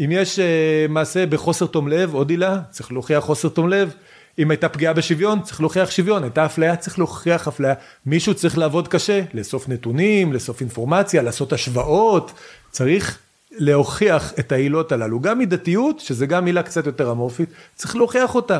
[0.00, 0.42] אם יש uh,
[0.88, 3.94] מעשה בחוסר תום לב, עוד עילה, צריך להוכיח חוסר תום לב.
[4.38, 7.74] אם הייתה פגיעה בשוויון, צריך להוכיח שוויון, הייתה אפליה, צריך להוכיח אפליה.
[8.06, 12.32] מישהו צריך לעבוד קשה, לאסוף נתונים, לאסוף אינפורמציה, לעשות השוואות,
[12.70, 13.18] צריך
[13.58, 15.20] להוכיח את העילות הללו.
[15.20, 18.58] גם מידתיות, שזה גם מילה קצת יותר אמורפית, צריך להוכיח אותה.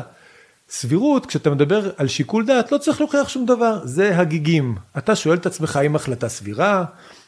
[0.69, 4.75] סבירות, כשאתה מדבר על שיקול דעת, לא צריך להוכיח שום דבר, זה הגיגים.
[4.97, 6.85] אתה שואל את עצמך האם החלטה סבירה,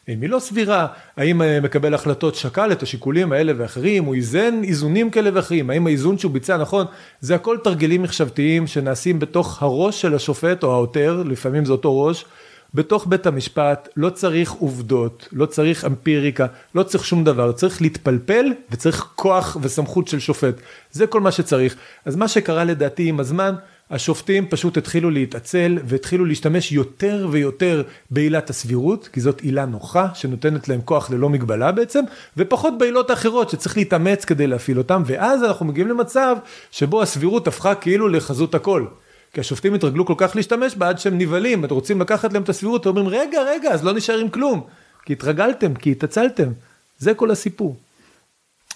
[0.10, 4.62] אם היא לא סבירה, האם אה, מקבל החלטות שקל את השיקולים האלה ואחרים, הוא איזן
[4.64, 6.86] איזונים כאלה ואחרים, האם האיזון שהוא ביצע נכון,
[7.22, 12.26] זה הכל תרגילים מחשבתיים שנעשים בתוך הראש של השופט או העותר, לפעמים זה אותו ראש,
[12.74, 18.46] בתוך בית המשפט לא צריך עובדות, לא צריך אמפיריקה, לא צריך שום דבר, צריך להתפלפל
[18.72, 20.56] וצריך כוח וסמכות של שופט.
[20.92, 21.76] זה כל מה שצריך.
[22.06, 23.56] אז מה שקרה לדעתי עם הזמן,
[23.92, 30.70] השופטים פשוט התחילו להתעצל והתחילו להשתמש יותר ויותר בעילת הסבירות, כי זאת עילה נוחה שנותנת
[30.70, 32.04] להם כוח ללא מגבלה בעצם,
[32.38, 36.36] ופחות בעילות אחרות שצריך להתאמץ כדי להפעיל אותם, ואז אנחנו מגיעים למצב
[36.72, 38.86] שבו הסבירות הפכה כאילו לחזות הכל.
[39.34, 42.50] כי השופטים התרגלו כל כך להשתמש בה עד שהם נבהלים, אתם רוצים לקחת להם את
[42.50, 44.64] הסבירות, אומרים רגע רגע אז לא נשאר עם כלום,
[45.06, 46.50] כי התרגלתם, כי התעצלתם,
[46.98, 47.76] זה כל הסיפור.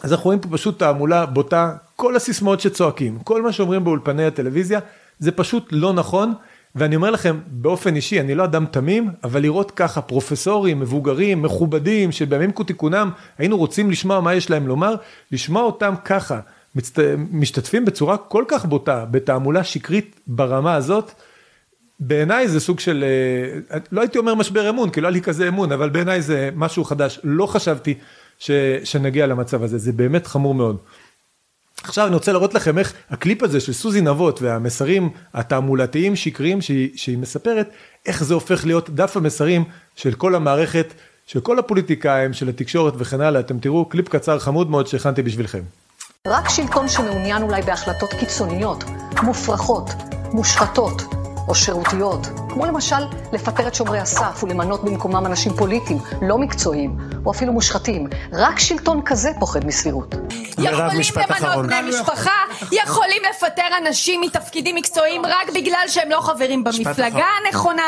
[0.03, 4.79] אז אנחנו רואים פה פשוט תעמולה בוטה, כל הסיסמאות שצועקים, כל מה שאומרים באולפני הטלוויזיה,
[5.19, 6.33] זה פשוט לא נכון,
[6.75, 12.11] ואני אומר לכם באופן אישי, אני לא אדם תמים, אבל לראות ככה פרופסורים, מבוגרים, מכובדים,
[12.11, 14.95] שבימים כתיקונם היינו רוצים לשמוע מה יש להם לומר,
[15.31, 16.39] לשמוע אותם ככה.
[16.75, 16.99] מצט...
[17.31, 21.11] משתתפים בצורה כל כך בוטה בתעמולה שקרית ברמה הזאת,
[21.99, 23.05] בעיניי זה סוג של,
[23.71, 26.49] אה, לא הייתי אומר משבר אמון, כי לא היה לי כזה אמון, אבל בעיניי זה
[26.55, 27.93] משהו חדש, לא חשבתי
[28.39, 28.51] ש...
[28.83, 30.77] שנגיע למצב הזה, זה באמת חמור מאוד.
[31.83, 36.89] עכשיו אני רוצה להראות לכם איך הקליפ הזה של סוזי נבות והמסרים התעמולתיים שקריים שהיא,
[36.95, 37.69] שהיא מספרת,
[38.05, 39.63] איך זה הופך להיות דף המסרים
[39.95, 40.93] של כל המערכת,
[41.27, 45.61] של כל הפוליטיקאים, של התקשורת וכן הלאה, אתם תראו קליפ קצר חמוד מאוד שהכנתי בשבילכם.
[46.27, 48.83] רק שלטון שמעוניין אולי בהחלטות קיצוניות,
[49.23, 49.89] מופרכות,
[50.33, 51.01] מושחתות
[51.47, 57.31] או שירותיות, כמו למשל לפטר את שומרי הסף ולמנות במקומם אנשים פוליטיים, לא מקצועיים, או
[57.31, 60.15] אפילו מושחתים, רק שלטון כזה פוחד מסבירות.
[60.57, 67.25] יכולים למנות בני משפחה, יכולים לפטר אנשים מתפקידים מקצועיים רק בגלל שהם לא חברים במפלגה
[67.45, 67.83] הנכונה.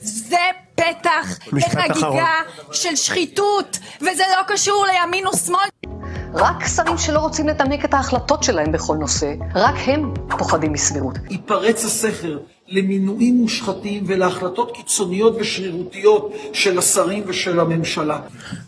[0.00, 0.36] זה
[0.74, 2.34] פתח לחגיגה
[2.72, 5.93] של שחיתות, וזה לא קשור לימין או שמאל.
[6.34, 11.14] רק שרים שלא רוצים לנמק את ההחלטות שלהם בכל נושא, רק הם פוחדים מסבירות.
[11.30, 18.20] ייפרץ הסכר למינויים מושחתים ולהחלטות קיצוניות ושרירותיות של השרים ושל הממשלה.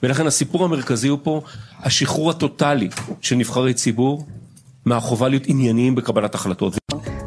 [0.03, 1.41] ולכן הסיפור המרכזי הוא פה
[1.83, 2.89] השחרור הטוטלי
[3.21, 4.27] של נבחרי ציבור
[4.85, 6.75] מהחובה להיות ענייניים בקבלת החלטות.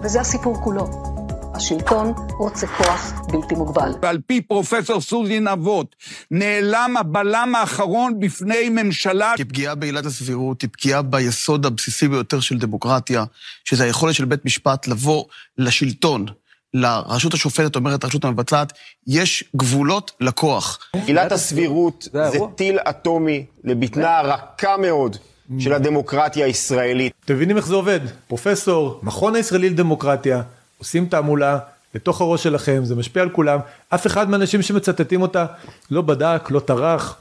[0.03, 1.18] וזה הסיפור כולו.
[1.59, 3.91] השלטון רוצה כוח בלתי מוגבל.
[4.01, 5.95] ועל פי פרופסור סוזי נבות,
[6.31, 9.33] נעלם הבלם האחרון בפני ממשלה.
[9.37, 13.23] כי פגיעה בעילת הסבירות היא פגיעה ביסוד הבסיסי ביותר של דמוקרטיה,
[13.65, 15.25] שזה היכולת של בית משפט לבוא
[15.57, 16.25] לשלטון,
[16.73, 18.73] לרשות השופטת, אומרת הרשות המבצעת,
[19.07, 20.79] יש גבולות לכוח.
[21.05, 25.17] עילת הסבירות זה טיל אטומי לבטנה הרכה מאוד.
[25.59, 27.13] של הדמוקרטיה הישראלית.
[27.25, 27.99] אתם מבינים איך זה עובד?
[28.27, 30.41] פרופסור, מכון הישראלי לדמוקרטיה,
[30.79, 31.59] עושים תעמולה
[31.95, 35.45] לתוך הראש שלכם, זה משפיע על כולם, אף אחד מהאנשים שמצטטים אותה
[35.91, 37.17] לא בדק, לא טרח,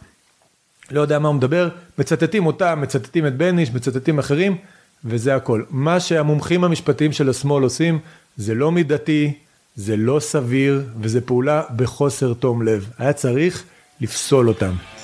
[0.90, 1.68] לא יודע מה הוא מדבר,
[1.99, 4.57] מצטטים אותה, מצטטים את בניש, מצטטים אחרים,
[5.05, 5.62] וזה הכל.
[5.71, 7.99] מה שהמומחים המשפטיים של השמאל עושים,
[8.37, 9.33] זה לא מידתי,
[9.77, 12.90] זה לא סביר, וזה פעולה בחוסר תום לב.
[12.99, 13.64] היה צריך
[14.01, 14.97] לפסול אותם.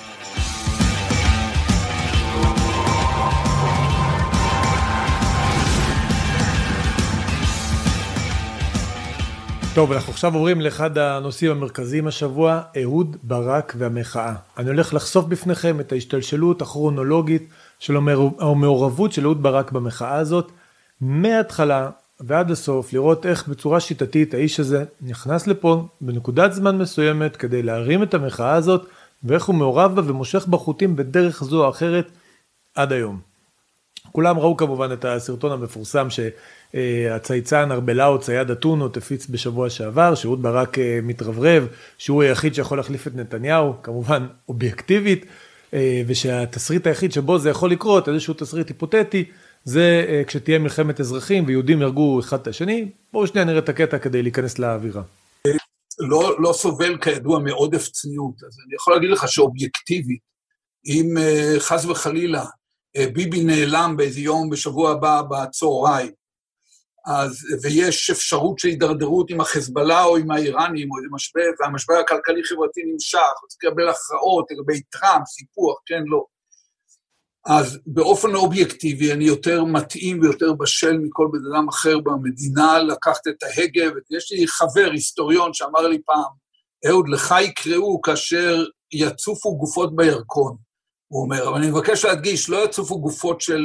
[9.74, 14.34] טוב, אנחנו עכשיו עוברים לאחד הנושאים המרכזיים השבוע, אהוד ברק והמחאה.
[14.58, 17.96] אני הולך לחשוף בפניכם את ההשתלשלות הכרונולוגית של
[18.40, 20.52] המעורבות של אהוד ברק במחאה הזאת,
[21.00, 27.62] מההתחלה ועד הסוף, לראות איך בצורה שיטתית האיש הזה נכנס לפה בנקודת זמן מסוימת כדי
[27.62, 28.86] להרים את המחאה הזאת,
[29.24, 32.10] ואיך הוא מעורב בה ומושך בחוטים בדרך זו או אחרת
[32.74, 33.20] עד היום.
[34.12, 36.10] כולם ראו כמובן את הסרטון המפורסם
[36.74, 41.66] שהצייצן ארבלאו צייד אתונות הפיץ בשבוע שעבר, שאהוד ברק אה, מתרברב,
[41.98, 45.26] שהוא היחיד שיכול להחליף את נתניהו, כמובן אובייקטיבית,
[45.74, 49.24] אה, ושהתסריט היחיד שבו זה יכול לקרות, איזשהו תסריט היפותטי,
[49.64, 52.88] זה אה, כשתהיה מלחמת אזרחים ויהודים ירגו אחד את השני.
[53.12, 55.02] בואו שנייה נראה את הקטע כדי להיכנס לאווירה.
[55.98, 60.20] לא, לא סובל כידוע מעודף צניעות, אז אני יכול להגיד לך שאובייקטיבית,
[60.86, 61.14] אם
[61.58, 62.44] חס וחלילה
[62.96, 66.10] ביבי נעלם באיזה יום בשבוע הבא בצהריים,
[67.06, 72.80] אז, ויש אפשרות של הידרדרות עם החזבאללה או עם האיראנים או איזה משבר, והמשבר הכלכלי-חברתי
[72.92, 76.24] נמשך, צריך לקבל הכרעות לגבי טראמפ, סיפוח, כן, לא.
[77.46, 83.42] אז באופן אובייקטיבי אני יותר מתאים ויותר בשל מכל בן אדם אחר במדינה לקחת את
[83.42, 86.32] ההגה, ויש לי חבר, היסטוריון, שאמר לי פעם,
[86.88, 90.56] אהוד, לך יקראו כאשר יצופו גופות בירקון.
[91.08, 93.62] הוא אומר, אבל אני מבקש להדגיש, לא יצופו גופות של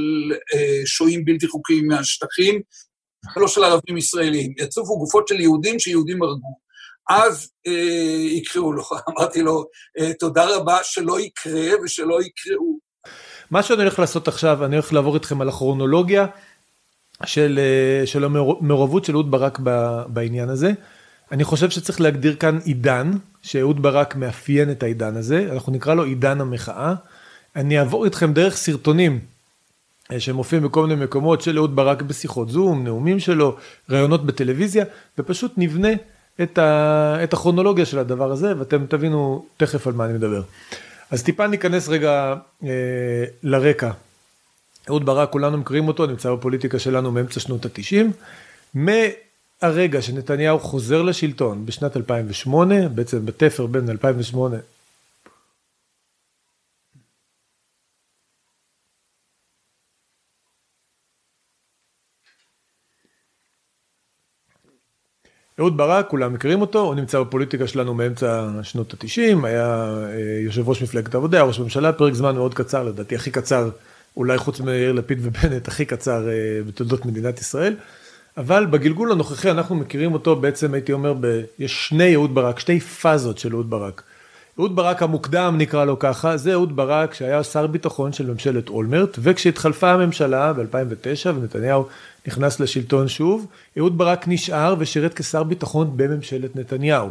[0.54, 2.62] אה, שוהים בלתי חוקיים מהשטחים,
[3.38, 6.58] לא של ערבים ישראלים, יצופו גופות של יהודים שיהודים הרגו.
[7.10, 7.74] אז אה,
[8.28, 9.66] יקראו לו, אמרתי לו,
[10.00, 12.80] אה, תודה רבה שלא יקרה ושלא יקראו.
[13.52, 16.26] מה שאני הולך לעשות עכשיו, אני הולך לעבור איתכם על הכרונולוגיה
[17.26, 19.60] של, אה, של המעורבות של אהוד ברק
[20.08, 20.72] בעניין הזה.
[21.32, 26.04] אני חושב שצריך להגדיר כאן עידן, שאהוד ברק מאפיין את העידן הזה, אנחנו נקרא לו
[26.04, 26.94] עידן המחאה.
[27.56, 29.20] אני אעבור איתכם דרך סרטונים
[30.18, 33.56] שמופיעים בכל מיני מקומות של אהוד ברק בשיחות זום, נאומים שלו,
[33.90, 34.86] ראיונות בטלוויזיה,
[35.18, 35.90] ופשוט נבנה
[36.42, 40.42] את, ה, את הכרונולוגיה של הדבר הזה, ואתם תבינו תכף על מה אני מדבר.
[41.12, 42.70] אז טיפה ניכנס רגע אה,
[43.44, 43.92] לרקע.
[44.90, 48.12] אהוד ברק, כולנו מכירים אותו, נמצא בפוליטיקה שלנו מאמצע שנות התשעים.
[48.74, 54.58] מהרגע שנתניהו חוזר לשלטון בשנת 2008, בעצם בתפר בין 2008
[65.60, 70.70] אהוד ברק, כולם מכירים אותו, הוא נמצא בפוליטיקה שלנו מאמצע שנות התשעים, היה אה, יושב
[70.70, 73.70] ראש מפלגת העבודה, ראש ממשלה, פרק זמן מאוד קצר, לדעתי הכי קצר,
[74.18, 76.34] אולי חוץ מיאיר לפיד ובנט, הכי קצר אה,
[76.68, 77.76] בתולדות מדינת ישראל.
[78.38, 81.42] אבל בגלגול הנוכחי אנחנו מכירים אותו בעצם, הייתי אומר, ב...
[81.60, 84.04] יש שני אהוד ברק, שתי פאזות של אהוד ברק.
[84.60, 89.20] אהוד ברק המוקדם נקרא לו ככה, זה אהוד ברק שהיה שר ביטחון של ממשלת אולמרט,
[89.22, 91.86] וכשהתחלפה הממשלה ב-2009 ונתניהו
[92.30, 97.10] נכנס לשלטון שוב, אהוד ברק נשאר ושירת כשר ביטחון בממשלת נתניהו.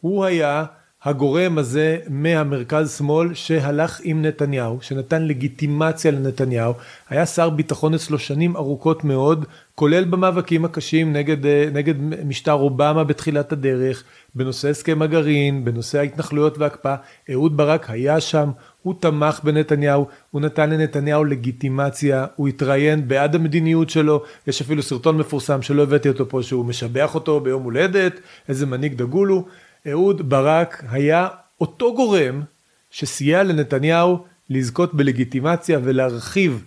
[0.00, 0.64] הוא היה
[1.04, 6.72] הגורם הזה מהמרכז שמאל שהלך עם נתניהו, שנתן לגיטימציה לנתניהו,
[7.08, 13.52] היה שר ביטחון אצלו שנים ארוכות מאוד, כולל במאבקים הקשים נגד, נגד משטר אובמה בתחילת
[13.52, 14.04] הדרך,
[14.34, 16.96] בנושא הסכם הגרעין, בנושא ההתנחלויות והקפאה,
[17.32, 18.50] אהוד ברק היה שם,
[18.88, 25.16] הוא תמך בנתניהו, הוא נתן לנתניהו לגיטימציה, הוא התראיין בעד המדיניות שלו, יש אפילו סרטון
[25.18, 29.42] מפורסם שלא הבאתי אותו פה, שהוא משבח אותו ביום הולדת, איזה מנהיג דגול הוא.
[29.90, 31.28] אהוד ברק היה
[31.60, 32.42] אותו גורם
[32.90, 36.64] שסייע לנתניהו לזכות בלגיטימציה ולהרחיב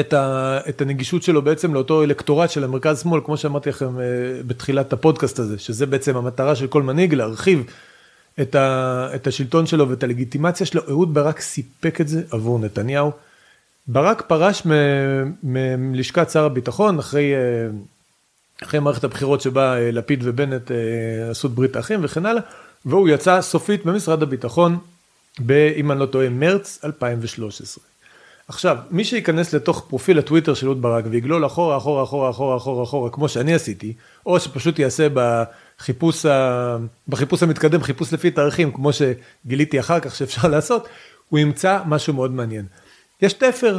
[0.00, 4.04] את, ה, את הנגישות שלו בעצם לאותו אלקטורט של המרכז שמאל, כמו שאמרתי לכם אה,
[4.46, 7.64] בתחילת הפודקאסט הזה, שזה בעצם המטרה של כל מנהיג, להרחיב
[8.40, 13.10] את, ה, את השלטון שלו ואת הלגיטימציה שלו, אהוד ברק סיפק את זה עבור נתניהו.
[13.88, 14.62] ברק פרש
[15.42, 17.38] מלשכת שר הביטחון אחרי, אה,
[18.62, 20.70] אחרי מערכת הבחירות שבה אה, לפיד ובנט
[21.30, 22.42] עשו את ברית האחים וכן הלאה,
[22.84, 24.78] והוא יצא סופית במשרד הביטחון,
[25.46, 27.84] ב, אם אני לא טועה, מרץ 2013.
[28.48, 32.84] עכשיו, מי שייכנס לתוך פרופיל הטוויטר של אהוד ברק ויגלול אחורה, אחורה, אחורה, אחורה, אחורה,
[32.84, 33.92] אחורה, כמו שאני עשיתי,
[34.26, 35.08] או שפשוט יעשה
[35.78, 36.76] בחיפוש, ה...
[37.08, 40.88] בחיפוש המתקדם, חיפוש לפי תאריכים, כמו שגיליתי אחר כך שאפשר לעשות,
[41.28, 42.66] הוא ימצא משהו מאוד מעניין.
[43.22, 43.78] יש תפר,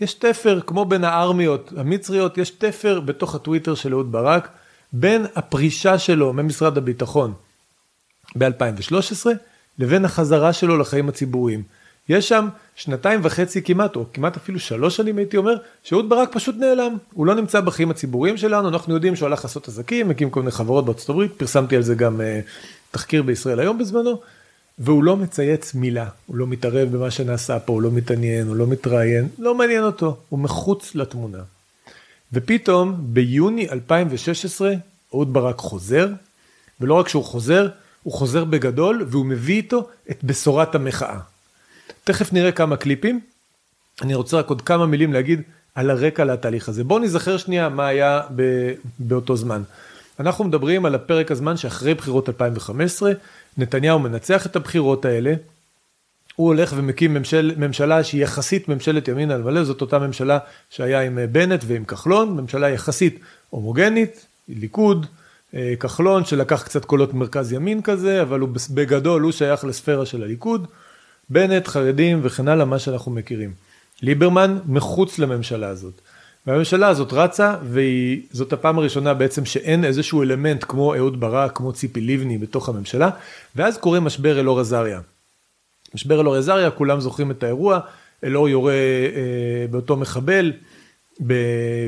[0.00, 4.48] יש תפר, כמו בין הארמיות המצריות, יש תפר בתוך הטוויטר של אהוד ברק,
[4.92, 7.34] בין הפרישה שלו ממשרד הביטחון
[8.38, 9.26] ב-2013,
[9.78, 11.62] לבין החזרה שלו לחיים הציבוריים.
[12.08, 16.56] יש שם שנתיים וחצי כמעט, או כמעט אפילו שלוש שנים הייתי אומר, שאהוד ברק פשוט
[16.58, 16.96] נעלם.
[17.12, 20.50] הוא לא נמצא בחיים הציבוריים שלנו, אנחנו יודעים שהוא הלך לעשות עסקים, הקים כל מיני
[20.50, 22.22] חברות בארצות הברית, פרסמתי על זה גם uh,
[22.90, 24.20] תחקיר בישראל היום בזמנו,
[24.78, 28.66] והוא לא מצייץ מילה, הוא לא מתערב במה שנעשה פה, הוא לא מתעניין, הוא לא
[28.66, 31.38] מתראיין, לא מעניין אותו, הוא מחוץ לתמונה.
[32.32, 34.74] ופתאום ביוני 2016
[35.14, 36.08] אהוד ברק חוזר,
[36.80, 37.68] ולא רק שהוא חוזר,
[38.02, 41.18] הוא חוזר בגדול והוא מביא איתו את בשורת המחאה.
[42.04, 43.20] תכף נראה כמה קליפים.
[44.02, 45.42] אני רוצה רק עוד כמה מילים להגיד
[45.74, 46.84] על הרקע לתהליך הזה.
[46.84, 48.42] בואו נזכר שנייה מה היה ב,
[48.98, 49.62] באותו זמן.
[50.20, 53.12] אנחנו מדברים על הפרק הזמן שאחרי בחירות 2015,
[53.58, 55.34] נתניהו מנצח את הבחירות האלה,
[56.36, 60.38] הוא הולך ומקים ממשל, ממשלה שהיא יחסית ממשלת ימין על מלא, זאת אותה ממשלה
[60.70, 63.18] שהיה עם בנט ועם כחלון, ממשלה יחסית
[63.50, 65.06] הומוגנית, ליכוד,
[65.54, 70.22] אה, כחלון שלקח קצת קולות מרכז ימין כזה, אבל הוא בגדול הוא שייך לספירה של
[70.22, 70.66] הליכוד,
[71.30, 73.52] בנט, חרדים וכן הלאה, מה שאנחנו מכירים.
[74.02, 76.00] ליברמן מחוץ לממשלה הזאת.
[76.46, 82.00] והממשלה הזאת רצה, וזאת הפעם הראשונה בעצם שאין איזשהו אלמנט כמו אהוד ברק, כמו ציפי
[82.00, 83.10] לבני בתוך הממשלה,
[83.56, 85.00] ואז קורה משבר אלאור עזריה.
[85.94, 87.80] משבר אלאור עזריה, כולם זוכרים את האירוע,
[88.24, 90.52] אלאור יורה אה, באותו מחבל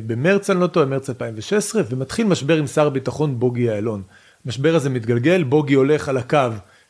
[0.06, 4.02] במרץ, אני לא טועה, מרץ 2016, ומתחיל משבר עם שר הביטחון בוגי יעלון.
[4.46, 6.38] המשבר הזה מתגלגל, בוגי הולך על הקו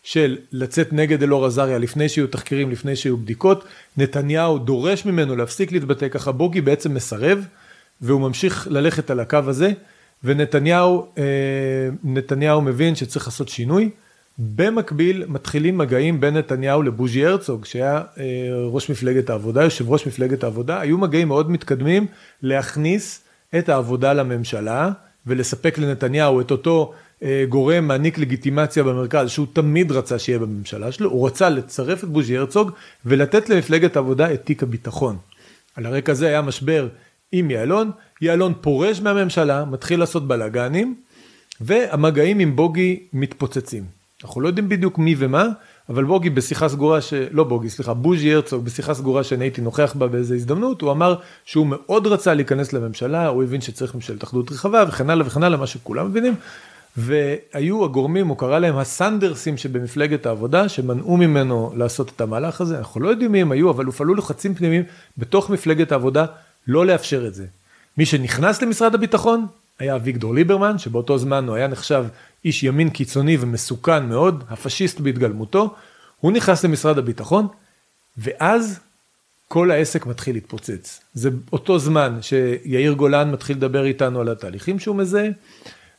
[0.05, 3.64] של לצאת נגד אלאור עזריה לפני שיהיו תחקירים, לפני שיהיו בדיקות,
[3.97, 7.47] נתניהו דורש ממנו להפסיק להתבטא ככה, בוגי בעצם מסרב,
[8.01, 9.73] והוא ממשיך ללכת על הקו הזה,
[10.25, 11.23] ונתניהו אה,
[12.05, 13.90] נתניהו מבין שצריך לעשות שינוי.
[14.38, 18.25] במקביל מתחילים מגעים בין נתניהו לבוז'י הרצוג, שהיה אה,
[18.67, 22.07] ראש מפלגת העבודה, יושב ראש מפלגת העבודה, היו מגעים מאוד מתקדמים
[22.43, 23.25] להכניס
[23.59, 24.90] את העבודה לממשלה
[25.27, 31.11] ולספק לנתניהו את אותו אה, גורם מעניק לגיטימציה במרכז, שהוא תמיד רצה שיהיה בממשלה שלו,
[31.11, 32.71] הוא רצה לצרף את בוז'י הרצוג
[33.07, 35.17] ולתת למפלגת העבודה את תיק הביטחון.
[35.77, 36.89] על הרקע הזה היה משבר
[37.33, 40.95] עם יעלון, יעלון פורש מהממשלה, מתחיל לעשות בלאגנים,
[41.61, 43.85] והמגעים עם בוגי מתפוצצים.
[44.25, 45.49] אנחנו לא יודעים בדיוק מי ומה,
[45.88, 47.14] אבל בוגי בשיחה סגורה, ש...
[47.31, 51.14] לא בוגי, סליחה, בוז'י הרצוג בשיחה סגורה שאני הייתי נוכח בה באיזה הזדמנות, הוא אמר
[51.44, 55.59] שהוא מאוד רצה להיכנס לממשלה, הוא הבין שצריך ממשלת אחדות רחבה וכן הלאה וכן הלאה,
[55.59, 56.35] מה שכולם מבינים.
[56.97, 63.01] והיו הגורמים, הוא קרא להם הסנדרסים שבמפלגת העבודה, שמנעו ממנו לעשות את המהלך הזה, אנחנו
[63.01, 64.83] לא יודעים מי הם היו, אבל הופעלו לחצים פנימיים
[65.18, 66.27] בתוך מפלגת העבודה
[66.66, 67.47] לא לאפשר את זה.
[67.99, 69.47] מי שנכנס למשרד הביטחון
[69.79, 72.05] היה אביגדור ליברמן, שבאותו זמן הוא היה נחשב
[72.45, 75.75] איש ימין קיצוני ומסוכן מאוד, הפשיסט בהתגלמותו,
[76.21, 77.47] הוא נכנס למשרד הביטחון,
[78.19, 78.81] ואז
[79.49, 81.01] כל העסק מתחיל להתפוצץ.
[81.15, 85.29] זה אותו זמן שיאיר גולן מתחיל לדבר איתנו על התהליכים שהוא מזהה,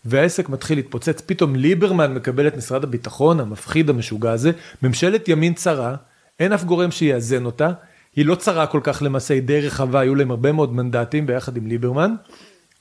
[0.06, 5.96] והעסק מתחיל להתפוצץ, פתאום ליברמן מקבל את משרד הביטחון המפחיד המשוגע הזה, ממשלת ימין צרה,
[6.40, 7.72] אין אף גורם שיאזן אותה,
[8.16, 11.58] היא לא צרה כל כך למעשה, היא די רחבה, היו להם הרבה מאוד מנדטים ביחד
[11.58, 12.16] עם ליברמן,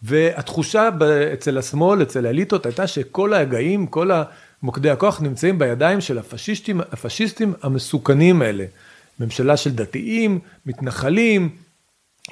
[0.03, 0.89] והתחושה
[1.33, 4.11] אצל השמאל, אצל האליטות, הייתה שכל ההגאים, כל
[4.63, 8.65] מוקדי הכוח נמצאים בידיים של הפשיסטים, הפשיסטים המסוכנים האלה.
[9.21, 11.51] ממשלה של דתיים, מתנחלים,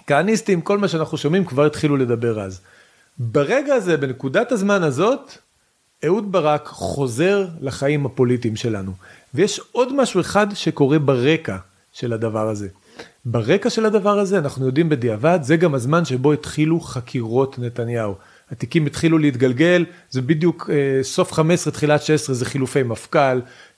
[0.06, 2.60] כהניסטים, כל מה שאנחנו שומעים כבר התחילו לדבר אז.
[3.18, 5.32] ברגע הזה, בנקודת הזמן הזאת,
[6.04, 8.92] אהוד ברק חוזר לחיים הפוליטיים שלנו.
[9.34, 11.56] ויש עוד משהו אחד שקורה ברקע
[11.92, 12.68] של הדבר הזה.
[13.24, 18.14] ברקע של הדבר הזה, אנחנו יודעים בדיעבד, זה גם הזמן שבו התחילו חקירות נתניהו.
[18.50, 23.18] התיקים התחילו להתגלגל, זה בדיוק אה, סוף 15, תחילת 16, זה חילופי מפכ"ל,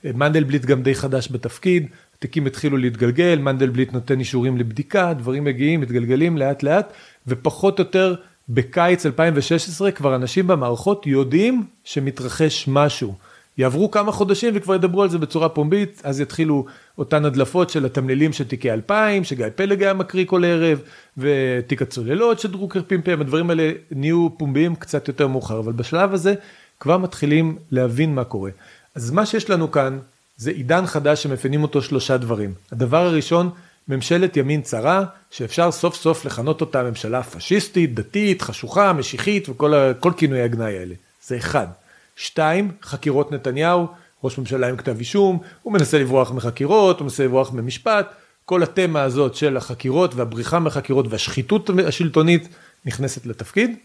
[0.05, 5.81] אה, מנדלבליט גם די חדש בתפקיד, התיקים התחילו להתגלגל, מנדלבליט נותן אישורים לבדיקה, דברים מגיעים,
[5.81, 6.93] מתגלגלים לאט לאט,
[7.27, 8.15] ופחות או יותר
[8.49, 13.15] בקיץ 2016 כבר אנשים במערכות יודעים שמתרחש משהו.
[13.57, 16.65] יעברו כמה חודשים וכבר ידברו על זה בצורה פומבית, אז יתחילו
[16.97, 20.81] אותן הדלפות של התמלילים של תיקי 2000, שגיא פלג היה מקריא כל ערב,
[21.17, 26.33] ותיק הצוללות שדרוקר פמפם, הדברים האלה נהיו פומביים קצת יותר מאוחר, אבל בשלב הזה
[26.79, 28.51] כבר מתחילים להבין מה קורה.
[28.95, 29.99] אז מה שיש לנו כאן
[30.37, 32.53] זה עידן חדש שמפנים אותו שלושה דברים.
[32.71, 33.49] הדבר הראשון,
[33.87, 40.41] ממשלת ימין צרה, שאפשר סוף סוף לכנות אותה ממשלה פשיסטית, דתית, חשוכה, משיחית וכל כינויי
[40.41, 40.95] הגנאי האלה.
[41.27, 41.67] זה אחד.
[42.15, 43.87] שתיים, חקירות נתניהו,
[44.23, 48.13] ראש ממשלה עם כתב אישום, הוא מנסה לברוח מחקירות, הוא מנסה לברוח ממשפט,
[48.45, 52.47] כל התמה הזאת של החקירות והבריחה מחקירות והשחיתות השלטונית
[52.85, 53.75] נכנסת לתפקיד.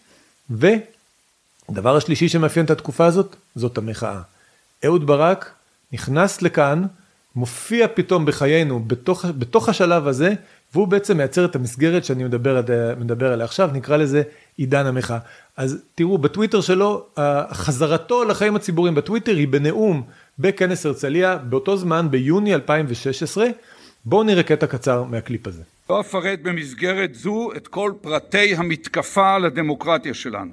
[0.51, 4.21] ודבר השלישי שמאפיין את התקופה הזאת, זאת המחאה.
[4.85, 5.53] אהוד ברק
[5.93, 6.83] נכנס לכאן,
[7.37, 10.35] מופיע פתאום בחיינו בתוך, בתוך השלב הזה,
[10.75, 12.62] והוא בעצם מייצר את המסגרת שאני מדבר,
[12.99, 14.23] מדבר עליה עכשיו, נקרא לזה
[14.61, 15.18] עידן המחאה.
[15.57, 17.07] אז תראו, בטוויטר שלו,
[17.53, 20.03] חזרתו לחיים הציבוריים בטוויטר היא בנאום
[20.38, 23.46] בכנס הרצליה, באותו זמן, ביוני 2016.
[24.05, 25.62] בואו נראה קטע קצר מהקליפ הזה.
[25.90, 30.53] לא אפרט במסגרת זו את כל פרטי המתקפה על הדמוקרטיה שלנו,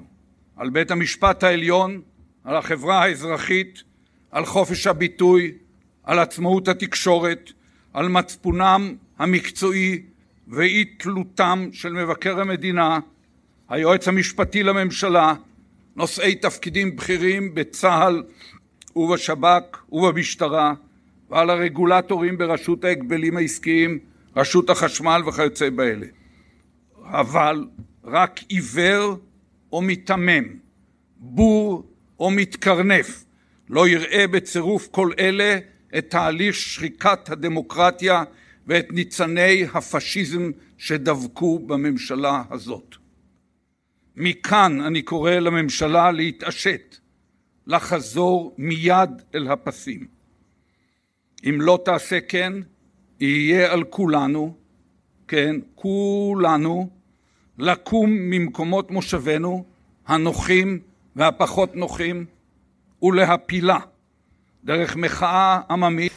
[0.56, 2.00] על בית המשפט העליון,
[2.44, 3.82] על החברה האזרחית,
[4.30, 5.52] על חופש הביטוי,
[6.04, 7.50] על עצמאות התקשורת,
[7.92, 10.02] על מצפונם המקצועי
[10.48, 12.98] ואי תלותם של מבקר המדינה,
[13.68, 15.34] היועץ המשפטי לממשלה,
[15.96, 18.22] נושאי תפקידים בכירים בצה"ל
[18.96, 20.74] ובשב"כ ובמשטרה,
[21.30, 23.98] ועל הרגולטורים ברשות ההגבלים העסקיים,
[24.36, 26.06] רשות החשמל וכיוצא באלה.
[27.04, 27.66] אבל
[28.04, 29.16] רק עיוור
[29.72, 30.44] או מיתמם,
[31.16, 31.86] בור
[32.20, 33.24] או מתקרנף,
[33.68, 35.58] לא יראה בצירוף כל אלה
[35.98, 38.24] את תהליך שחיקת הדמוקרטיה
[38.66, 42.97] ואת ניצני הפשיזם שדבקו בממשלה הזאת.
[44.18, 46.96] מכאן אני קורא לממשלה להתעשת,
[47.66, 50.06] לחזור מיד אל הפסים.
[51.44, 52.52] אם לא תעשה כן,
[53.20, 54.56] יהיה על כולנו,
[55.28, 56.90] כן, כולנו,
[57.58, 59.64] לקום ממקומות מושבנו,
[60.06, 60.80] הנוחים
[61.16, 62.24] והפחות נוחים,
[63.02, 63.78] ולהפילה
[64.64, 66.12] דרך מחאה עממית.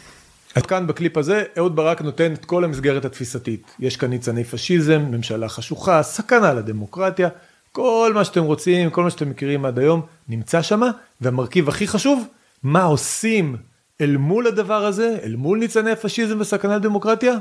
[0.56, 3.76] עד כאן בקליפ הזה אהוד ברק נותן את כל המסגרת התפיסתית.
[3.80, 7.30] יש כאן ניצני פשיזם, ממשלה חשוכה, סכנה לדמוקרטיה,
[7.72, 10.91] כל מה שאתם רוצים, כל מה שאתם מכירים עד היום, נמצא שמה,
[11.22, 12.28] והמרכיב הכי חשוב,
[12.63, 13.55] מה עושים
[14.01, 17.38] אל מול הדבר הזה, אל מול ניצני הפשיזם וסכנה לדמוקרטיה?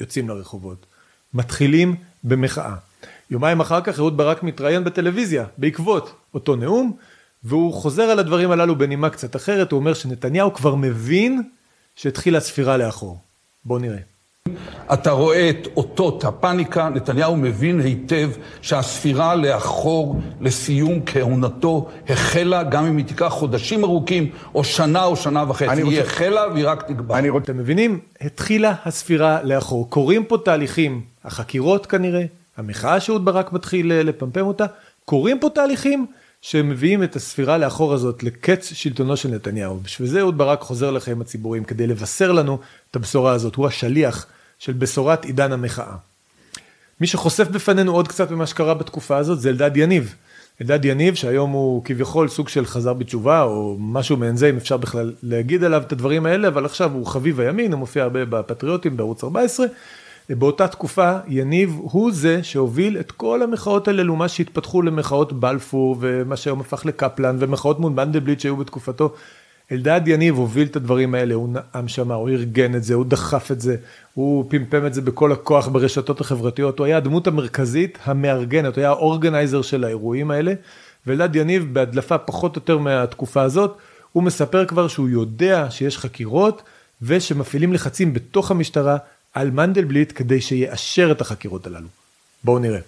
[0.00, 0.86] יוצאים לרחובות.
[1.34, 2.74] מתחילים במחאה.
[3.30, 6.96] יומיים אחר כך אהוד ברק מתראיין בטלוויזיה, בעקבות אותו נאום,
[7.44, 11.42] והוא חוזר על הדברים הללו בנימה קצת אחרת, הוא אומר שנתניהו כבר מבין
[11.96, 13.18] שהתחילה ספירה לאחור.
[13.64, 13.98] בואו נראה.
[14.92, 18.30] אתה רואה את אותות הפאניקה, נתניהו מבין היטב
[18.62, 25.44] שהספירה לאחור לסיום כהונתו החלה, גם אם היא תיקח חודשים ארוכים, או שנה או שנה
[25.48, 25.72] וחצי.
[25.72, 26.00] היא רוצה...
[26.00, 27.14] החלה והיא רק תגבר.
[27.28, 27.44] רוצה...
[27.44, 28.00] אתם מבינים?
[28.20, 29.90] התחילה הספירה לאחור.
[29.90, 32.24] קורים פה תהליכים, החקירות כנראה,
[32.56, 34.66] המחאה שאהוד ברק מתחיל אה, לפמפם אותה,
[35.04, 36.06] קורים פה תהליכים
[36.42, 39.80] שמביאים את הספירה לאחור הזאת לקץ שלטונו של נתניהו.
[39.80, 42.58] בשביל זה אהוד ברק חוזר לחיים הציבוריים, כדי לבשר לנו
[42.90, 43.54] את הבשורה הזאת.
[43.54, 44.26] הוא השליח
[44.60, 45.94] של בשורת עידן המחאה.
[47.00, 50.14] מי שחושף בפנינו עוד קצת ממה שקרה בתקופה הזאת זה אלדד יניב.
[50.60, 54.76] אלדד יניב שהיום הוא כביכול סוג של חזר בתשובה או משהו מעין זה אם אפשר
[54.76, 58.96] בכלל להגיד עליו את הדברים האלה אבל עכשיו הוא חביב הימין הוא מופיע הרבה בפטריוטים
[58.96, 59.66] בערוץ 14
[60.30, 66.36] באותה תקופה יניב הוא זה שהוביל את כל המחאות האלה מה שהתפתחו למחאות בלפור ומה
[66.36, 69.14] שהיום הפך לקפלן ומחאות מול מנדלבליט שהיו בתקופתו.
[69.72, 73.50] אלדד יניב הוביל את הדברים האלה, הוא נאם שמה, הוא ארגן את זה, הוא דחף
[73.50, 73.76] את זה,
[74.14, 78.90] הוא פמפם את זה בכל הכוח ברשתות החברתיות, הוא היה הדמות המרכזית המארגנת, הוא היה
[78.90, 80.52] האורגנייזר של האירועים האלה,
[81.06, 83.76] ואלדד יניב בהדלפה פחות או יותר מהתקופה הזאת,
[84.12, 86.62] הוא מספר כבר שהוא יודע שיש חקירות
[87.02, 88.96] ושמפעילים לחצים בתוך המשטרה
[89.34, 91.88] על מנדלבליט כדי שיאשר את החקירות הללו.
[92.44, 92.80] בואו נראה.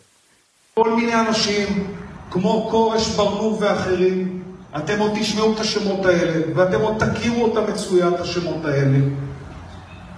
[0.75, 1.87] כל מיני אנשים,
[2.31, 4.42] כמו כורש ברנוב ואחרים,
[4.77, 8.99] אתם עוד תשמעו את השמות האלה, ואתם עוד תכירו אותם מצוין, את השמות האלה.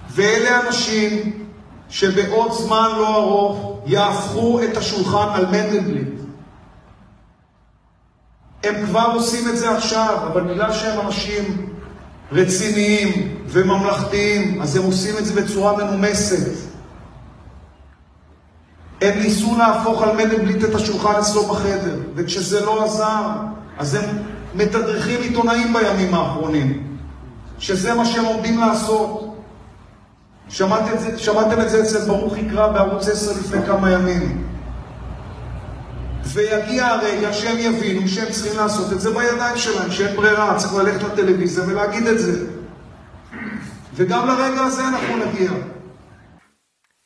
[0.09, 1.31] ואלה אנשים
[1.89, 6.15] שבעוד זמן לא ארוך יהפכו את השולחן על מנדלבליט.
[8.63, 11.69] הם כבר עושים את זה עכשיו, אבל בגלל שהם אנשים
[12.31, 16.51] רציניים וממלכתיים, אז הם עושים את זה בצורה מנומסת.
[19.01, 23.29] הם ניסו להפוך על מנדלבליט את השולחן אצלו בחדר, וכשזה לא עזר,
[23.77, 24.05] אז הם
[24.55, 26.97] מתדרכים עיתונאים בימים האחרונים,
[27.59, 29.35] שזה מה שהם עומדים לעשות.
[30.49, 34.43] שמעתם את זה, שמעתם את זה אצל ברוך יקרא בערוץ 10 לפני כמה ימים.
[36.23, 41.03] ויגיע הרגע שהם יבינו שהם צריכים לעשות את זה בידיים שלהם, שאין ברירה, צריך ללכת
[41.03, 42.45] לטלוויזיה ולהגיד את זה.
[43.95, 45.51] וגם לרגע הזה אנחנו נגיע.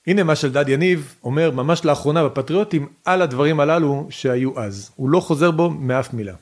[0.08, 4.92] הנה מה שאלדד יניב אומר ממש לאחרונה בפטריוטים על הדברים הללו שהיו אז.
[4.96, 6.34] הוא לא חוזר בו מאף מילה.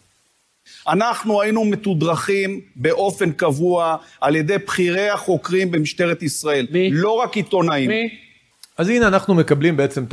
[0.88, 6.68] אנחנו היינו מתודרכים באופן קבוע על ידי בכירי החוקרים במשטרת ישראל.
[6.72, 6.89] מי?
[6.91, 7.89] לא רק עיתונאים.
[7.89, 8.09] מי?
[8.78, 10.05] אז הנה אנחנו מקבלים בעצם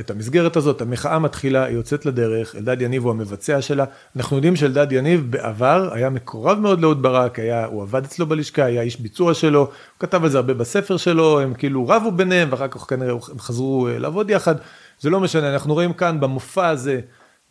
[0.00, 3.84] את המסגרת הזאת, המחאה מתחילה, היא יוצאת לדרך, אלדד יניב הוא המבצע שלה.
[4.16, 8.64] אנחנו יודעים שאלדד יניב בעבר היה מקורב מאוד לאהוד ברק, היה, הוא עבד אצלו בלשכה,
[8.64, 12.48] היה איש ביצוע שלו, הוא כתב על זה הרבה בספר שלו, הם כאילו רבו ביניהם
[12.50, 14.54] ואחר כך כנראה הם חזרו אה, לעבוד יחד.
[15.00, 17.00] זה לא משנה, אנחנו רואים כאן במופע הזה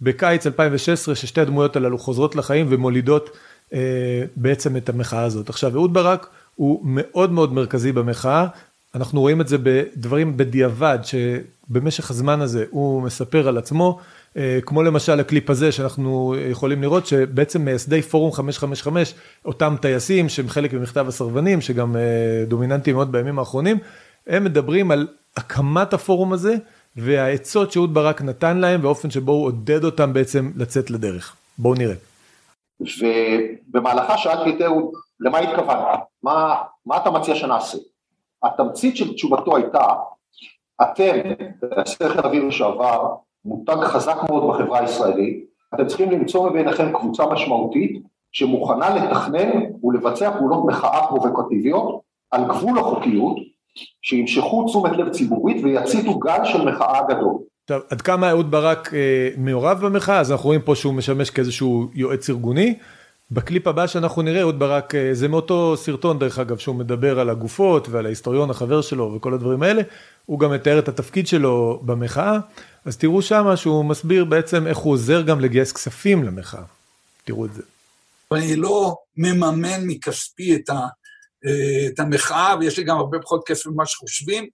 [0.02, 3.38] בקיץ 2016 ששתי הדמויות הללו חוזרות לחיים ומולידות
[3.74, 3.80] אה,
[4.36, 5.49] בעצם את המחאה הזאת.
[5.49, 8.47] עכשיו אהוד ברק הוא מאוד מאוד מרכזי במחאה.
[8.95, 13.99] אנחנו רואים את זה בדברים בדיעבד, שבמשך הזמן הזה הוא מספר על עצמו,
[14.38, 19.14] אה, כמו למשל הקליפ הזה שאנחנו יכולים לראות שבעצם מייסדי פורום 555,
[19.45, 22.02] אותם טייסים שהם חלק ממכתב הסרבנים, שגם אה,
[22.47, 23.78] דומיננטיים מאוד בימים האחרונים,
[24.28, 26.56] הם מדברים על הקמת הפורום הזה
[26.96, 31.36] והעצות שאהוד ברק נתן להם באופן שבו הוא עודד אותם בעצם לצאת לדרך.
[31.58, 31.96] בואו נראה.
[32.80, 36.00] ובמהלכה שאלתי את אהוד, למה התכוונת?
[36.24, 37.78] מה, מה אתה מציע שנעשה?
[38.44, 39.86] התמצית של תשובתו הייתה,
[40.82, 41.20] אתם,
[42.08, 43.16] חיל אוויר לשעבר,
[43.46, 49.50] מותג חזק מאוד בחברה הישראלית, אתם צריכים למצוא מביניכם קבוצה משמעותית שמוכנה לתכנן
[49.84, 53.38] ולבצע פעולות מחאה פרובוקטיביות על גבול החוקיות,
[54.01, 57.38] שימשכו תשומת לב ציבורית ויציתו גל של מחאה גדול.
[57.63, 61.89] עכשיו, עד כמה אהוד ברק אה, מעורב במחאה, אז אנחנו רואים פה שהוא משמש כאיזשהו
[61.93, 62.76] יועץ ארגוני.
[63.32, 67.30] בקליפ הבא שאנחנו נראה, אהוד ברק, אה, זה מאותו סרטון דרך אגב, שהוא מדבר על
[67.30, 69.82] הגופות ועל ההיסטוריון החבר שלו וכל הדברים האלה,
[70.26, 72.38] הוא גם מתאר את התפקיד שלו במחאה,
[72.86, 76.63] אז תראו שמה שהוא מסביר בעצם איך הוא עוזר גם לגייס כספים למחאה.
[77.24, 77.61] תראו את זה.
[78.32, 80.88] אני לא מממן מכספי את, ה,
[81.94, 84.48] את המחאה, ויש לי גם הרבה פחות כסף ממה שחושבים,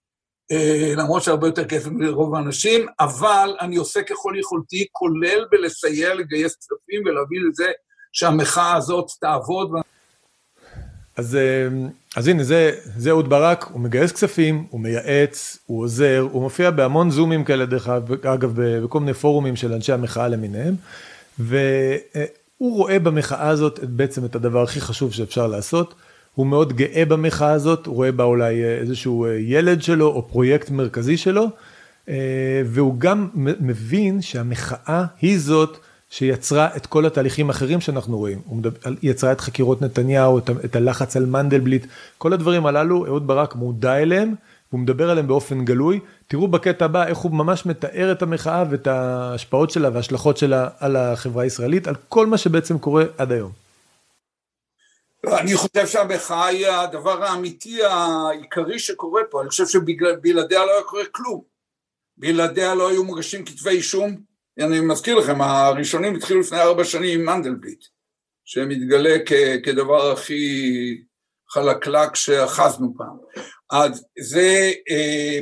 [0.52, 6.56] אה, למרות שהרבה יותר כסף לרוב האנשים, אבל אני עושה ככל יכולתי, כולל בלסייע לגייס
[6.56, 7.66] כספים ולהביא לזה
[8.12, 9.70] שהמחאה הזאת תעבוד.
[11.16, 11.68] אז, אה,
[12.16, 16.70] אז הנה, זה, זה אהוד ברק, הוא מגייס כספים, הוא מייעץ, הוא עוזר, הוא מופיע
[16.70, 17.88] בהמון זומים כאלה, דרך
[18.22, 20.74] אגב, בכל מיני פורומים של אנשי המחאה למיניהם,
[21.38, 21.68] והוא
[22.58, 25.94] רואה במחאה הזאת בעצם את הדבר הכי חשוב שאפשר לעשות.
[26.34, 30.28] הוא מאוד גאה במחאה הזאת, הוא רואה בה אולי אה, איזשהו אה, ילד שלו או
[30.28, 31.46] פרויקט מרכזי שלו,
[32.64, 33.28] והוא גם
[33.60, 35.78] מבין שהמחאה היא זאת
[36.10, 38.62] שיצרה את כל התהליכים האחרים שאנחנו רואים, הוא
[39.02, 41.86] יצרה את חקירות נתניהו, את, הלחץ על מנדלבליט,
[42.18, 44.34] כל הדברים הללו, אהוד ברק מודע אליהם,
[44.72, 46.00] והוא מדבר עליהם באופן גלוי.
[46.28, 50.96] תראו בקטע הבא איך הוא ממש מתאר את המחאה ואת ההשפעות שלה וההשלכות שלה על
[50.96, 53.67] החברה הישראלית, על כל מה שבעצם קורה עד היום.
[55.26, 61.06] אני חושב שהמחאה היא הדבר האמיתי העיקרי שקורה פה, אני חושב שבלעדיה לא היה קורה
[61.06, 61.42] כלום.
[62.16, 64.20] בלעדיה לא היו מוגשים כתבי אישום,
[64.60, 67.84] אני מזכיר לכם, הראשונים התחילו לפני ארבע שנים עם מנדלבליט,
[68.44, 71.02] שמתגלה כ- כדבר הכי
[71.50, 73.44] חלקלק שאחזנו פעם.
[73.70, 75.40] אז זה אה,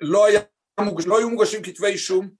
[0.00, 0.40] לא, היה,
[1.06, 2.30] לא היו מוגשים כתבי אישום,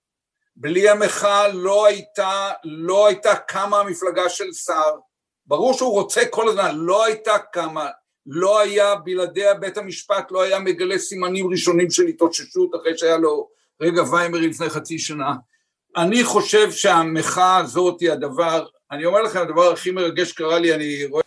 [0.56, 4.98] בלי המחאה לא הייתה, לא הייתה קמה המפלגה של סער,
[5.46, 7.86] ברור שהוא רוצה כל הזמן, לא הייתה קמה,
[8.26, 13.48] לא היה בלעדיה בית המשפט, לא היה מגלה סימנים ראשונים של התאוששות אחרי שהיה לו
[13.80, 15.32] רגע ויימרי לפני חצי שנה.
[15.96, 21.04] אני חושב שהמחאה הזאת היא הדבר, אני אומר לכם, הדבר הכי מרגש קרה לי, אני
[21.10, 21.22] רואה...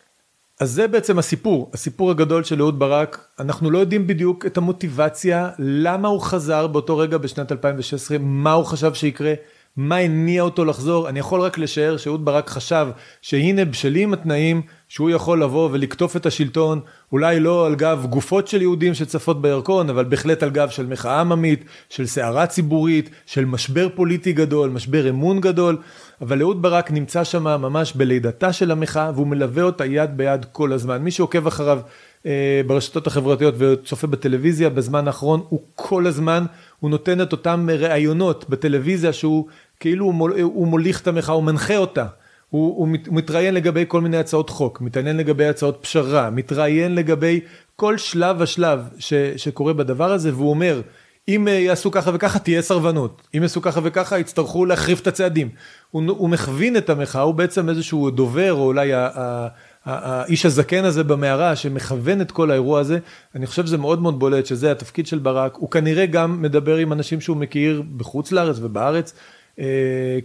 [0.59, 5.49] אז זה בעצם הסיפור, הסיפור הגדול של אהוד ברק, אנחנו לא יודעים בדיוק את המוטיבציה,
[5.59, 9.34] למה הוא חזר באותו רגע בשנת 2016, מה הוא חשב שיקרה,
[9.78, 12.88] מה הניע אותו לחזור, אני יכול רק לשער שאהוד ברק חשב
[13.21, 16.80] שהנה בשלים התנאים שהוא יכול לבוא ולקטוף את השלטון,
[17.11, 21.19] אולי לא על גב גופות של יהודים שצפות בירקון, אבל בהחלט על גב של מחאה
[21.19, 25.78] עממית, של סערה ציבורית, של משבר פוליטי גדול, משבר אמון גדול,
[26.21, 30.73] אבל אהוד ברק נמצא שם ממש בלידתה של המחאה והוא מלווה אותה יד ביד כל
[30.73, 31.01] הזמן.
[31.01, 31.80] מי שעוקב אחריו
[32.26, 36.45] אה, ברשתות החברתיות וצופה בטלוויזיה בזמן האחרון, הוא כל הזמן,
[36.80, 39.45] הוא נותן את אותם ראיונות בטלוויזיה שהוא
[39.80, 40.05] כאילו
[40.41, 42.05] הוא מוליך את המחאה, הוא מנחה אותה.
[42.49, 47.39] הוא, הוא מתראיין לגבי כל מיני הצעות חוק, מתעניין לגבי הצעות פשרה, מתראיין לגבי
[47.76, 50.82] כל שלב ושלב ש, שקורה בדבר הזה, והוא אומר,
[51.28, 55.49] אם אה, יעשו ככה וככה תהיה סרבנות, אם יעשו ככה וככה יצטרכו להחריף את הצעדים.
[55.91, 59.47] הוא, הוא מכווין את המחאה, הוא בעצם איזשהו דובר, או אולי ה, ה,
[59.86, 62.99] האיש הזקן הזה במערה שמכוון את כל האירוע הזה,
[63.36, 66.93] אני חושב שזה מאוד מאוד בולט שזה התפקיד של ברק, הוא כנראה גם מדבר עם
[66.93, 69.13] אנשים שהוא מכיר בחוץ לארץ ובארץ,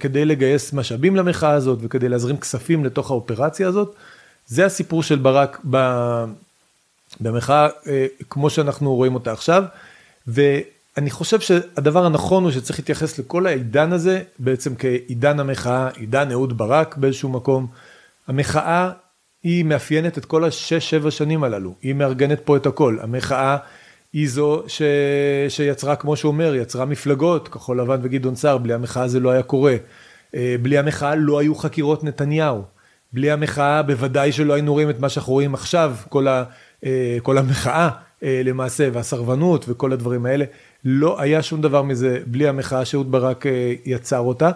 [0.00, 3.94] כדי לגייס משאבים למחאה הזאת וכדי להזרים כספים לתוך האופרציה הזאת.
[4.46, 5.64] זה הסיפור של ברק
[7.20, 9.64] במחאה אה, כמו שאנחנו רואים אותה עכשיו.
[10.26, 16.58] ואני חושב שהדבר הנכון הוא שצריך להתייחס לכל העידן הזה בעצם כעידן המחאה, עידן אהוד
[16.58, 17.66] ברק באיזשהו מקום.
[18.28, 18.90] המחאה
[19.42, 22.98] היא מאפיינת את כל השש שבע שנים הללו, היא מארגנת פה את הכל.
[23.00, 23.56] המחאה
[24.12, 24.62] היא זו.
[25.48, 29.42] שיצרה, כמו שהוא אומר, יצרה מפלגות, כחול לבן וגדעון סער, בלי המחאה זה לא היה
[29.42, 29.76] קורה.
[30.34, 32.62] אה, בלי המחאה לא היו חקירות נתניהו.
[33.12, 36.44] בלי המחאה בוודאי שלא היינו רואים את מה שאנחנו רואים עכשיו, כל, ה...
[36.84, 37.88] אה, כל המחאה
[38.22, 40.44] אה, למעשה, והסרבנות וכל הדברים האלה.
[40.84, 43.44] לא היה שום דבר מזה בלי המחאה שאהוד ברק
[43.84, 44.50] יצר אותה.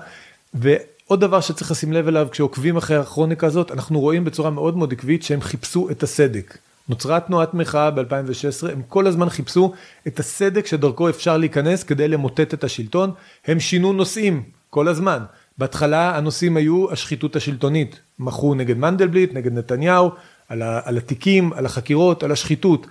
[0.55, 4.92] ועוד דבר שצריך לשים לב אליו, כשעוקבים אחרי הכרוניקה הזאת, אנחנו רואים בצורה מאוד מאוד
[4.92, 6.59] עקבית שהם חיפשו את הסדק.
[6.89, 9.72] נוצרה תנועת מחאה ב-2016, הם כל הזמן חיפשו
[10.07, 13.12] את הסדק שדרכו אפשר להיכנס כדי למוטט את השלטון,
[13.47, 15.18] הם שינו נושאים כל הזמן.
[15.59, 20.11] בהתחלה הנושאים היו השחיתות השלטונית, מחו נגד מנדלבליט, נגד נתניהו,
[20.49, 22.87] על, ה, על התיקים, על החקירות, על השחיתות.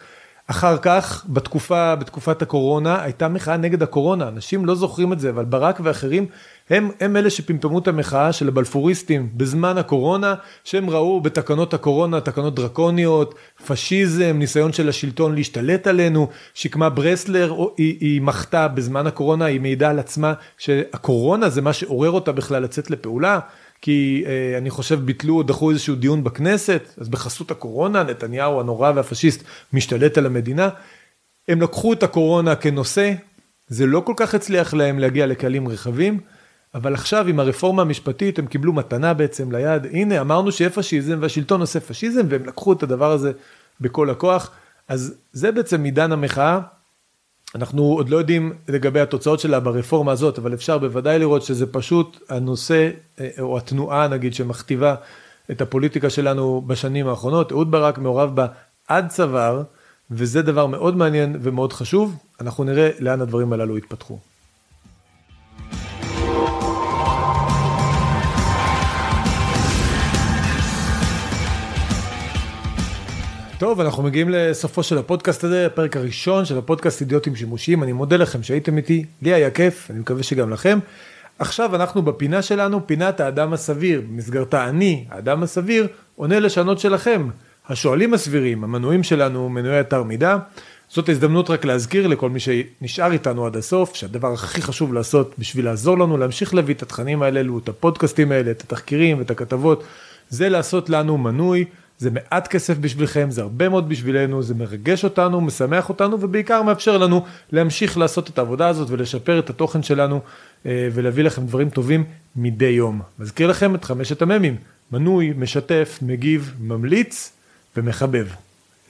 [0.47, 5.45] אחר כך, בתקופה, בתקופת הקורונה, הייתה מחאה נגד הקורונה, אנשים לא זוכרים את זה, אבל
[5.45, 6.25] ברק ואחרים
[6.69, 12.55] הם, הם אלה שפמפמו את המחאה של הבלפוריסטים בזמן הקורונה, שהם ראו בתקנות הקורונה תקנות
[12.55, 13.35] דרקוניות,
[13.67, 19.89] פשיזם, ניסיון של השלטון להשתלט עלינו, שקמה ברסלר, היא, היא מחתה בזמן הקורונה, היא מעידה
[19.89, 23.39] על עצמה שהקורונה זה מה שעורר אותה בכלל לצאת לפעולה.
[23.81, 28.91] כי אה, אני חושב ביטלו או דחו איזשהו דיון בכנסת, אז בחסות הקורונה נתניהו הנורא
[28.95, 29.43] והפשיסט
[29.73, 30.69] משתלט על המדינה.
[31.47, 33.13] הם לקחו את הקורונה כנושא,
[33.67, 36.19] זה לא כל כך הצליח להם להגיע לקהלים רחבים,
[36.75, 41.61] אבל עכשיו עם הרפורמה המשפטית הם קיבלו מתנה בעצם ליד, הנה אמרנו שיהיה פשיזם והשלטון
[41.61, 43.31] עושה פשיזם והם לקחו את הדבר הזה
[43.81, 44.51] בכל הכוח,
[44.87, 46.59] אז זה בעצם עידן המחאה.
[47.55, 52.19] אנחנו עוד לא יודעים לגבי התוצאות שלה ברפורמה הזאת, אבל אפשר בוודאי לראות שזה פשוט
[52.29, 54.95] הנושא אה, או התנועה נגיד שמכתיבה
[55.51, 57.51] את הפוליטיקה שלנו בשנים האחרונות.
[57.51, 58.47] אהוד ברק מעורב בה
[58.87, 59.63] עד צוואר,
[60.11, 62.17] וזה דבר מאוד מעניין ומאוד חשוב.
[62.41, 64.32] אנחנו נראה לאן הדברים הללו יתפתחו.
[73.63, 77.83] טוב, אנחנו מגיעים לסופו של הפודקאסט הזה, הפרק הראשון של הפודקאסט אידיוטים שימושיים.
[77.83, 80.79] אני מודה לכם שהייתם איתי, לי היה כיף, אני מקווה שגם לכם.
[81.39, 84.01] עכשיו אנחנו בפינה שלנו, פינת האדם הסביר.
[84.01, 87.27] במסגרתה אני, האדם הסביר, עונה לשאלות שלכם.
[87.69, 90.37] השואלים הסבירים, המנויים שלנו, מנויי אתר מידע.
[90.89, 95.65] זאת ההזדמנות רק להזכיר לכל מי שנשאר איתנו עד הסוף, שהדבר הכי חשוב לעשות בשביל
[95.65, 99.83] לעזור לנו להמשיך להביא את התכנים האלו, את הפודקאסטים האלה, את התחקירים, את הכתבות,
[100.29, 101.65] זה לעשות לנו מנוי.
[102.03, 106.97] זה מעט כסף בשבילכם, זה הרבה מאוד בשבילנו, זה מרגש אותנו, משמח אותנו ובעיקר מאפשר
[106.97, 110.21] לנו להמשיך לעשות את העבודה הזאת ולשפר את התוכן שלנו
[110.65, 112.03] אה, ולהביא לכם דברים טובים
[112.35, 113.01] מדי יום.
[113.19, 114.55] מזכיר לכם את חמשת המ"מים,
[114.91, 117.31] מנוי, משתף, מגיב, ממליץ
[117.77, 118.27] ומחבב.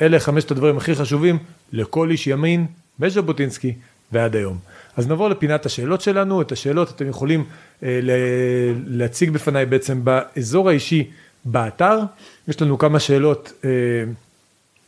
[0.01, 1.37] אלה חמשת הדברים הכי חשובים
[1.71, 2.65] לכל איש ימין
[2.99, 3.73] מז'בוטינסקי
[4.11, 4.57] ועד היום.
[4.97, 7.43] אז נעבור לפינת השאלות שלנו, את השאלות אתם יכולים
[7.83, 7.99] אה,
[8.87, 11.09] להציג בפניי בעצם באזור האישי
[11.45, 11.99] באתר.
[12.47, 13.69] יש לנו כמה שאלות אה,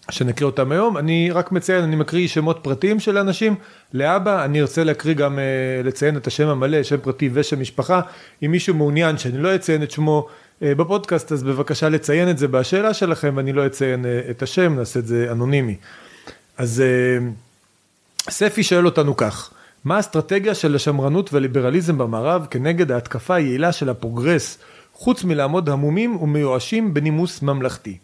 [0.10, 0.98] שנקריא אותם היום.
[0.98, 3.56] אני רק מציין, אני מקריא שמות פרטיים של אנשים.
[3.94, 5.44] לאבא, אני ארצה להקריא גם, אה,
[5.84, 8.02] לציין את השם המלא, שם פרטי ושם משפחה.
[8.46, 10.28] אם מישהו מעוניין שאני לא אציין את שמו
[10.64, 14.76] אה, בפודקאסט, אז בבקשה לציין את זה בשאלה שלכם, ואני לא אציין אה, את השם,
[14.76, 15.76] נעשה את זה אנונימי.
[16.58, 17.28] אז אה,
[18.30, 19.52] ספי שואל אותנו כך,
[19.86, 24.58] מה האסטרטגיה של השמרנות והליברליזם במערב כנגד ההתקפה היעילה של הפרוגרס
[24.96, 27.98] חוץ מלעמוד המומים ומיואשים בנימוס ממלכתי.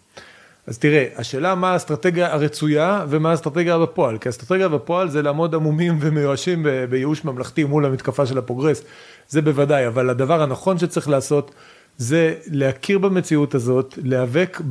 [0.68, 5.98] אז תראה, השאלה מה האסטרטגיה הרצויה ומה האסטרטגיה בפועל, כי האסטרטגיה בפועל זה לעמוד המומים
[6.02, 8.84] ומיואשים בייאוש ממלכתי מול המתקפה של הפרוגרס,
[9.30, 11.52] זה בוודאי, אבל הדבר הנכון שצריך לעשות
[11.98, 14.62] זה להכיר במציאות הזאת, להיאבק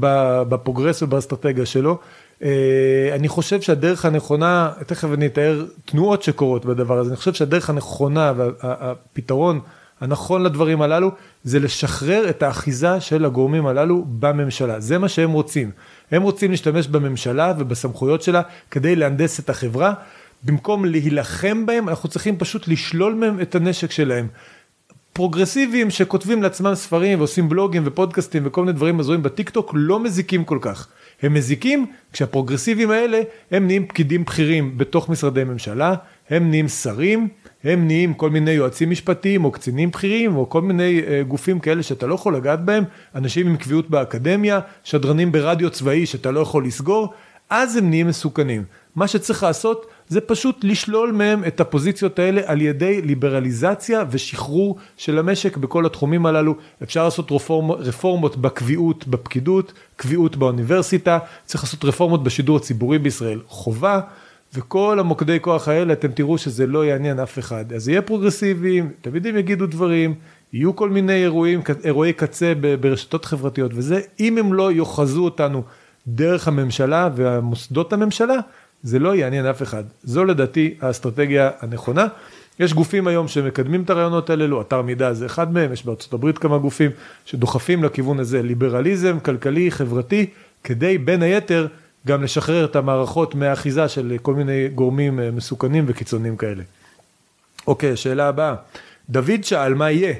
[0.48, 1.98] בפרוגרס ובאסטרטגיה שלו.
[2.42, 7.70] אה, אני חושב שהדרך הנכונה, תכף אני אתאר תנועות שקורות בדבר הזה, אני חושב שהדרך
[7.70, 9.60] הנכונה והפתרון
[10.00, 11.10] הנכון לדברים הללו
[11.44, 15.70] זה לשחרר את האחיזה של הגורמים הללו בממשלה, זה מה שהם רוצים.
[16.10, 19.92] הם רוצים להשתמש בממשלה ובסמכויות שלה כדי להנדס את החברה,
[20.44, 24.28] במקום להילחם בהם אנחנו צריכים פשוט לשלול מהם את הנשק שלהם.
[25.12, 30.44] פרוגרסיביים שכותבים לעצמם ספרים ועושים בלוגים ופודקאסטים וכל מיני דברים הזויים בטיק טוק לא מזיקים
[30.44, 30.88] כל כך.
[31.22, 33.20] הם מזיקים כשהפרוגרסיביים האלה
[33.50, 35.94] הם נהיים פקידים בכירים בתוך משרדי ממשלה,
[36.30, 37.28] הם נהיים שרים,
[37.64, 41.82] הם נהיים כל מיני יועצים משפטיים או קצינים בכירים או כל מיני uh, גופים כאלה
[41.82, 46.66] שאתה לא יכול לגעת בהם, אנשים עם קביעות באקדמיה, שדרנים ברדיו צבאי שאתה לא יכול
[46.66, 47.14] לסגור,
[47.50, 48.64] אז הם נהיים מסוכנים.
[48.96, 55.18] מה שצריך לעשות זה פשוט לשלול מהם את הפוזיציות האלה על ידי ליברליזציה ושחרור של
[55.18, 56.54] המשק בכל התחומים הללו.
[56.82, 63.40] אפשר לעשות רפורמ, רפורמות בקביעות בפקידות, קביעות באוניברסיטה, צריך לעשות רפורמות בשידור הציבורי בישראל.
[63.46, 64.00] חובה.
[64.54, 67.72] וכל המוקדי כוח האלה אתם תראו שזה לא יעניין אף אחד.
[67.72, 70.14] אז יהיה פרוגרסיביים, תלמידים יגידו דברים,
[70.52, 75.62] יהיו כל מיני אירועים, אירועי קצה ברשתות חברתיות וזה, אם הם לא יאחזו אותנו
[76.06, 78.36] דרך הממשלה והמוסדות הממשלה,
[78.82, 79.84] זה לא יעניין אף אחד.
[80.02, 82.06] זו לדעתי האסטרטגיה הנכונה.
[82.60, 86.12] יש גופים היום שמקדמים את הרעיונות האלה, לא, אתר מידע זה אחד מהם, יש בארצות
[86.12, 86.90] הברית כמה גופים
[87.24, 90.26] שדוחפים לכיוון הזה, ליברליזם, כלכלי, חברתי,
[90.64, 91.66] כדי בין היתר
[92.06, 96.62] גם לשחרר את המערכות מהאחיזה של כל מיני גורמים אה, מסוכנים וקיצוניים כאלה.
[97.66, 98.54] אוקיי, שאלה הבאה.
[99.10, 100.14] דוד שאל מה יהיה?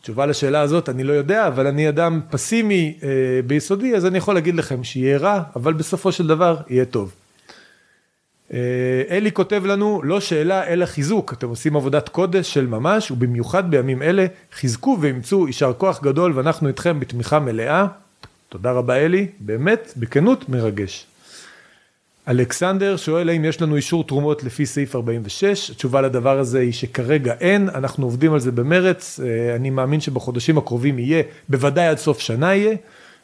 [0.00, 3.08] תשובה לשאלה הזאת אני לא יודע, אבל אני אדם פסימי אה,
[3.46, 7.14] ביסודי, אז אני יכול להגיד לכם שיהיה רע, אבל בסופו של דבר יהיה טוב.
[8.52, 8.58] אה,
[9.10, 14.02] אלי כותב לנו, לא שאלה אלא חיזוק, אתם עושים עבודת קודש של ממש, ובמיוחד בימים
[14.02, 17.86] אלה, חיזקו ואימצו, יישר כוח גדול ואנחנו איתכם בתמיכה מלאה.
[18.48, 21.06] תודה רבה אלי, באמת, בכנות מרגש.
[22.28, 27.34] אלכסנדר שואל האם יש לנו אישור תרומות לפי סעיף 46, התשובה לדבר הזה היא שכרגע
[27.40, 32.18] אין, אנחנו עובדים על זה במרץ, אה, אני מאמין שבחודשים הקרובים יהיה, בוודאי עד סוף
[32.18, 32.76] שנה יהיה,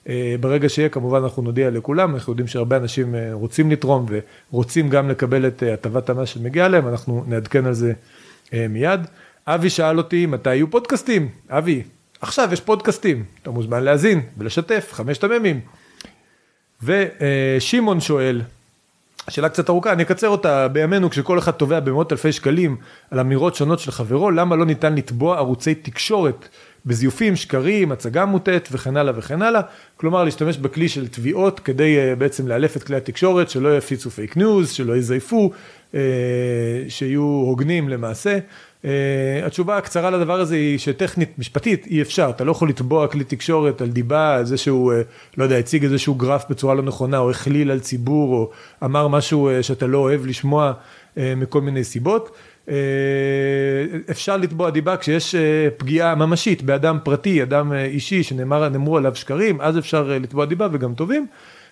[0.08, 4.06] אה, ברגע שיהיה כמובן אנחנו נודיע לכולם, אנחנו יודעים שהרבה אנשים אה, רוצים לתרום
[4.52, 7.92] ורוצים גם לקבל את הטבת המס שמגיעה להם, אנחנו נעדכן על זה
[8.68, 9.00] מיד.
[9.46, 11.82] אבי שאל אותי מתי יהיו פודקאסטים, אבי,
[12.20, 15.60] עכשיו יש פודקאסטים, אתה מוזמן להאזין ולשתף, חמשת המ"מים.
[16.82, 18.42] ושמעון שואל,
[19.28, 22.76] שאלה קצת ארוכה, אני אקצר אותה בימינו כשכל אחד תובע במאות אלפי שקלים
[23.10, 26.48] על אמירות שונות של חברו, למה לא ניתן לתבוע ערוצי תקשורת
[26.86, 29.60] בזיופים, שקרים, הצגה מוטעת וכן הלאה וכן הלאה,
[29.96, 34.36] כלומר להשתמש בכלי של תביעות כדי אה, בעצם לאלף את כלי התקשורת, שלא יפיצו פייק
[34.36, 35.50] ניוז, שלא יזייפו,
[35.92, 35.94] אה,
[36.88, 38.38] שיהיו הוגנים למעשה.
[38.82, 38.86] Uh,
[39.46, 43.80] התשובה הקצרה לדבר הזה היא שטכנית, משפטית, אי אפשר, אתה לא יכול לתבוע כלי תקשורת
[43.80, 44.96] על דיבה, על זה שהוא, uh,
[45.36, 48.50] לא יודע, הציג איזשהו גרף בצורה לא נכונה, או הכליל על ציבור, או
[48.84, 52.36] אמר משהו uh, שאתה לא אוהב לשמוע uh, מכל מיני סיבות.
[52.70, 52.76] אה,
[54.10, 59.60] אפשר לתבוע דיבה כשיש אה, פגיעה ממשית באדם פרטי, אדם אה, אישי שנאמרו עליו שקרים,
[59.60, 61.26] אז אפשר לתבוע דיבה וגם טובים.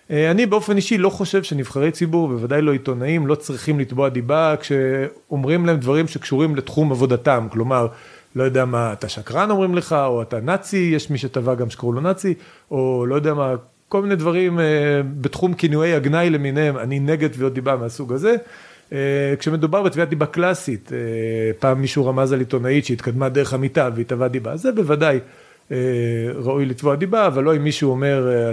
[0.09, 5.65] אני באופן אישי לא חושב שנבחרי ציבור, בוודאי לא עיתונאים, לא צריכים לתבוע דיבה כשאומרים
[5.65, 7.87] להם דברים שקשורים לתחום עבודתם, כלומר,
[8.35, 11.93] לא יודע מה, אתה שקרן אומרים לך, או אתה נאצי, יש מי שטבע גם שקראו
[11.93, 12.33] לו נאצי,
[12.71, 13.55] או לא יודע מה,
[13.89, 14.59] כל מיני דברים
[15.21, 18.35] בתחום כינויי הגנאי למיניהם, אני נגד תביעות דיבה מהסוג הזה.
[18.93, 20.97] אה, כשמדובר בתביעת דיבה קלאסית, אה,
[21.59, 25.19] פעם מישהו רמז על עיתונאית שהתקדמה דרך המיטה והיא תבעה דיבה, זה בוודאי
[25.71, 25.77] אה,
[26.35, 28.51] ראוי לתבוע דיבה, אבל לא אם מישהו אומר,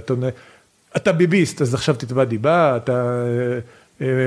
[0.97, 3.25] אתה ביביסט, אז עכשיו תתבע דיבה, אתה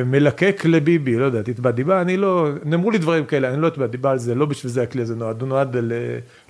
[0.05, 3.87] מלקק לביבי, לא יודע, תתבע דיבה, אני לא, נאמרו לי דברים כאלה, אני לא אתבע
[3.87, 5.75] דיבה על זה, לא בשביל זה הכלי הזה נועד, הוא נועד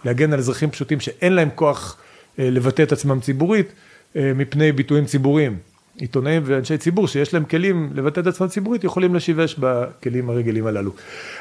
[0.05, 1.97] להגן על אזרחים פשוטים שאין להם כוח
[2.37, 3.73] לבטא את עצמם ציבורית
[4.15, 5.57] מפני ביטויים ציבוריים.
[6.01, 10.91] עיתונאים ואנשי ציבור שיש להם כלים לבטא את עצמם ציבורית יכולים לשיבש בכלים הרגילים הללו.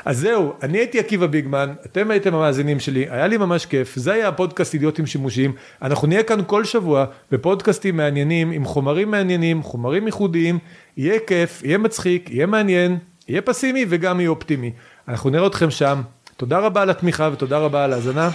[0.04, 4.12] אז זהו, אני הייתי עקיבא ביגמן, אתם הייתם המאזינים שלי, היה לי ממש כיף, זה
[4.12, 5.52] היה הפודקאסט אידיוטים שימושיים,
[5.82, 10.58] אנחנו נהיה כאן כל שבוע בפודקאסטים מעניינים, עם חומרים מעניינים, חומרים ייחודיים,
[10.96, 12.98] יהיה כיף, יהיה מצחיק, יהיה מעניין,
[13.28, 14.72] יהיה פסימי וגם יהיה אופטימי.
[15.08, 16.00] אנחנו נראה אתכם שם,
[16.36, 18.30] תודה רבה על התמיכה ותודה רבה על ההאזנה.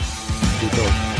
[0.63, 1.12] להתראות.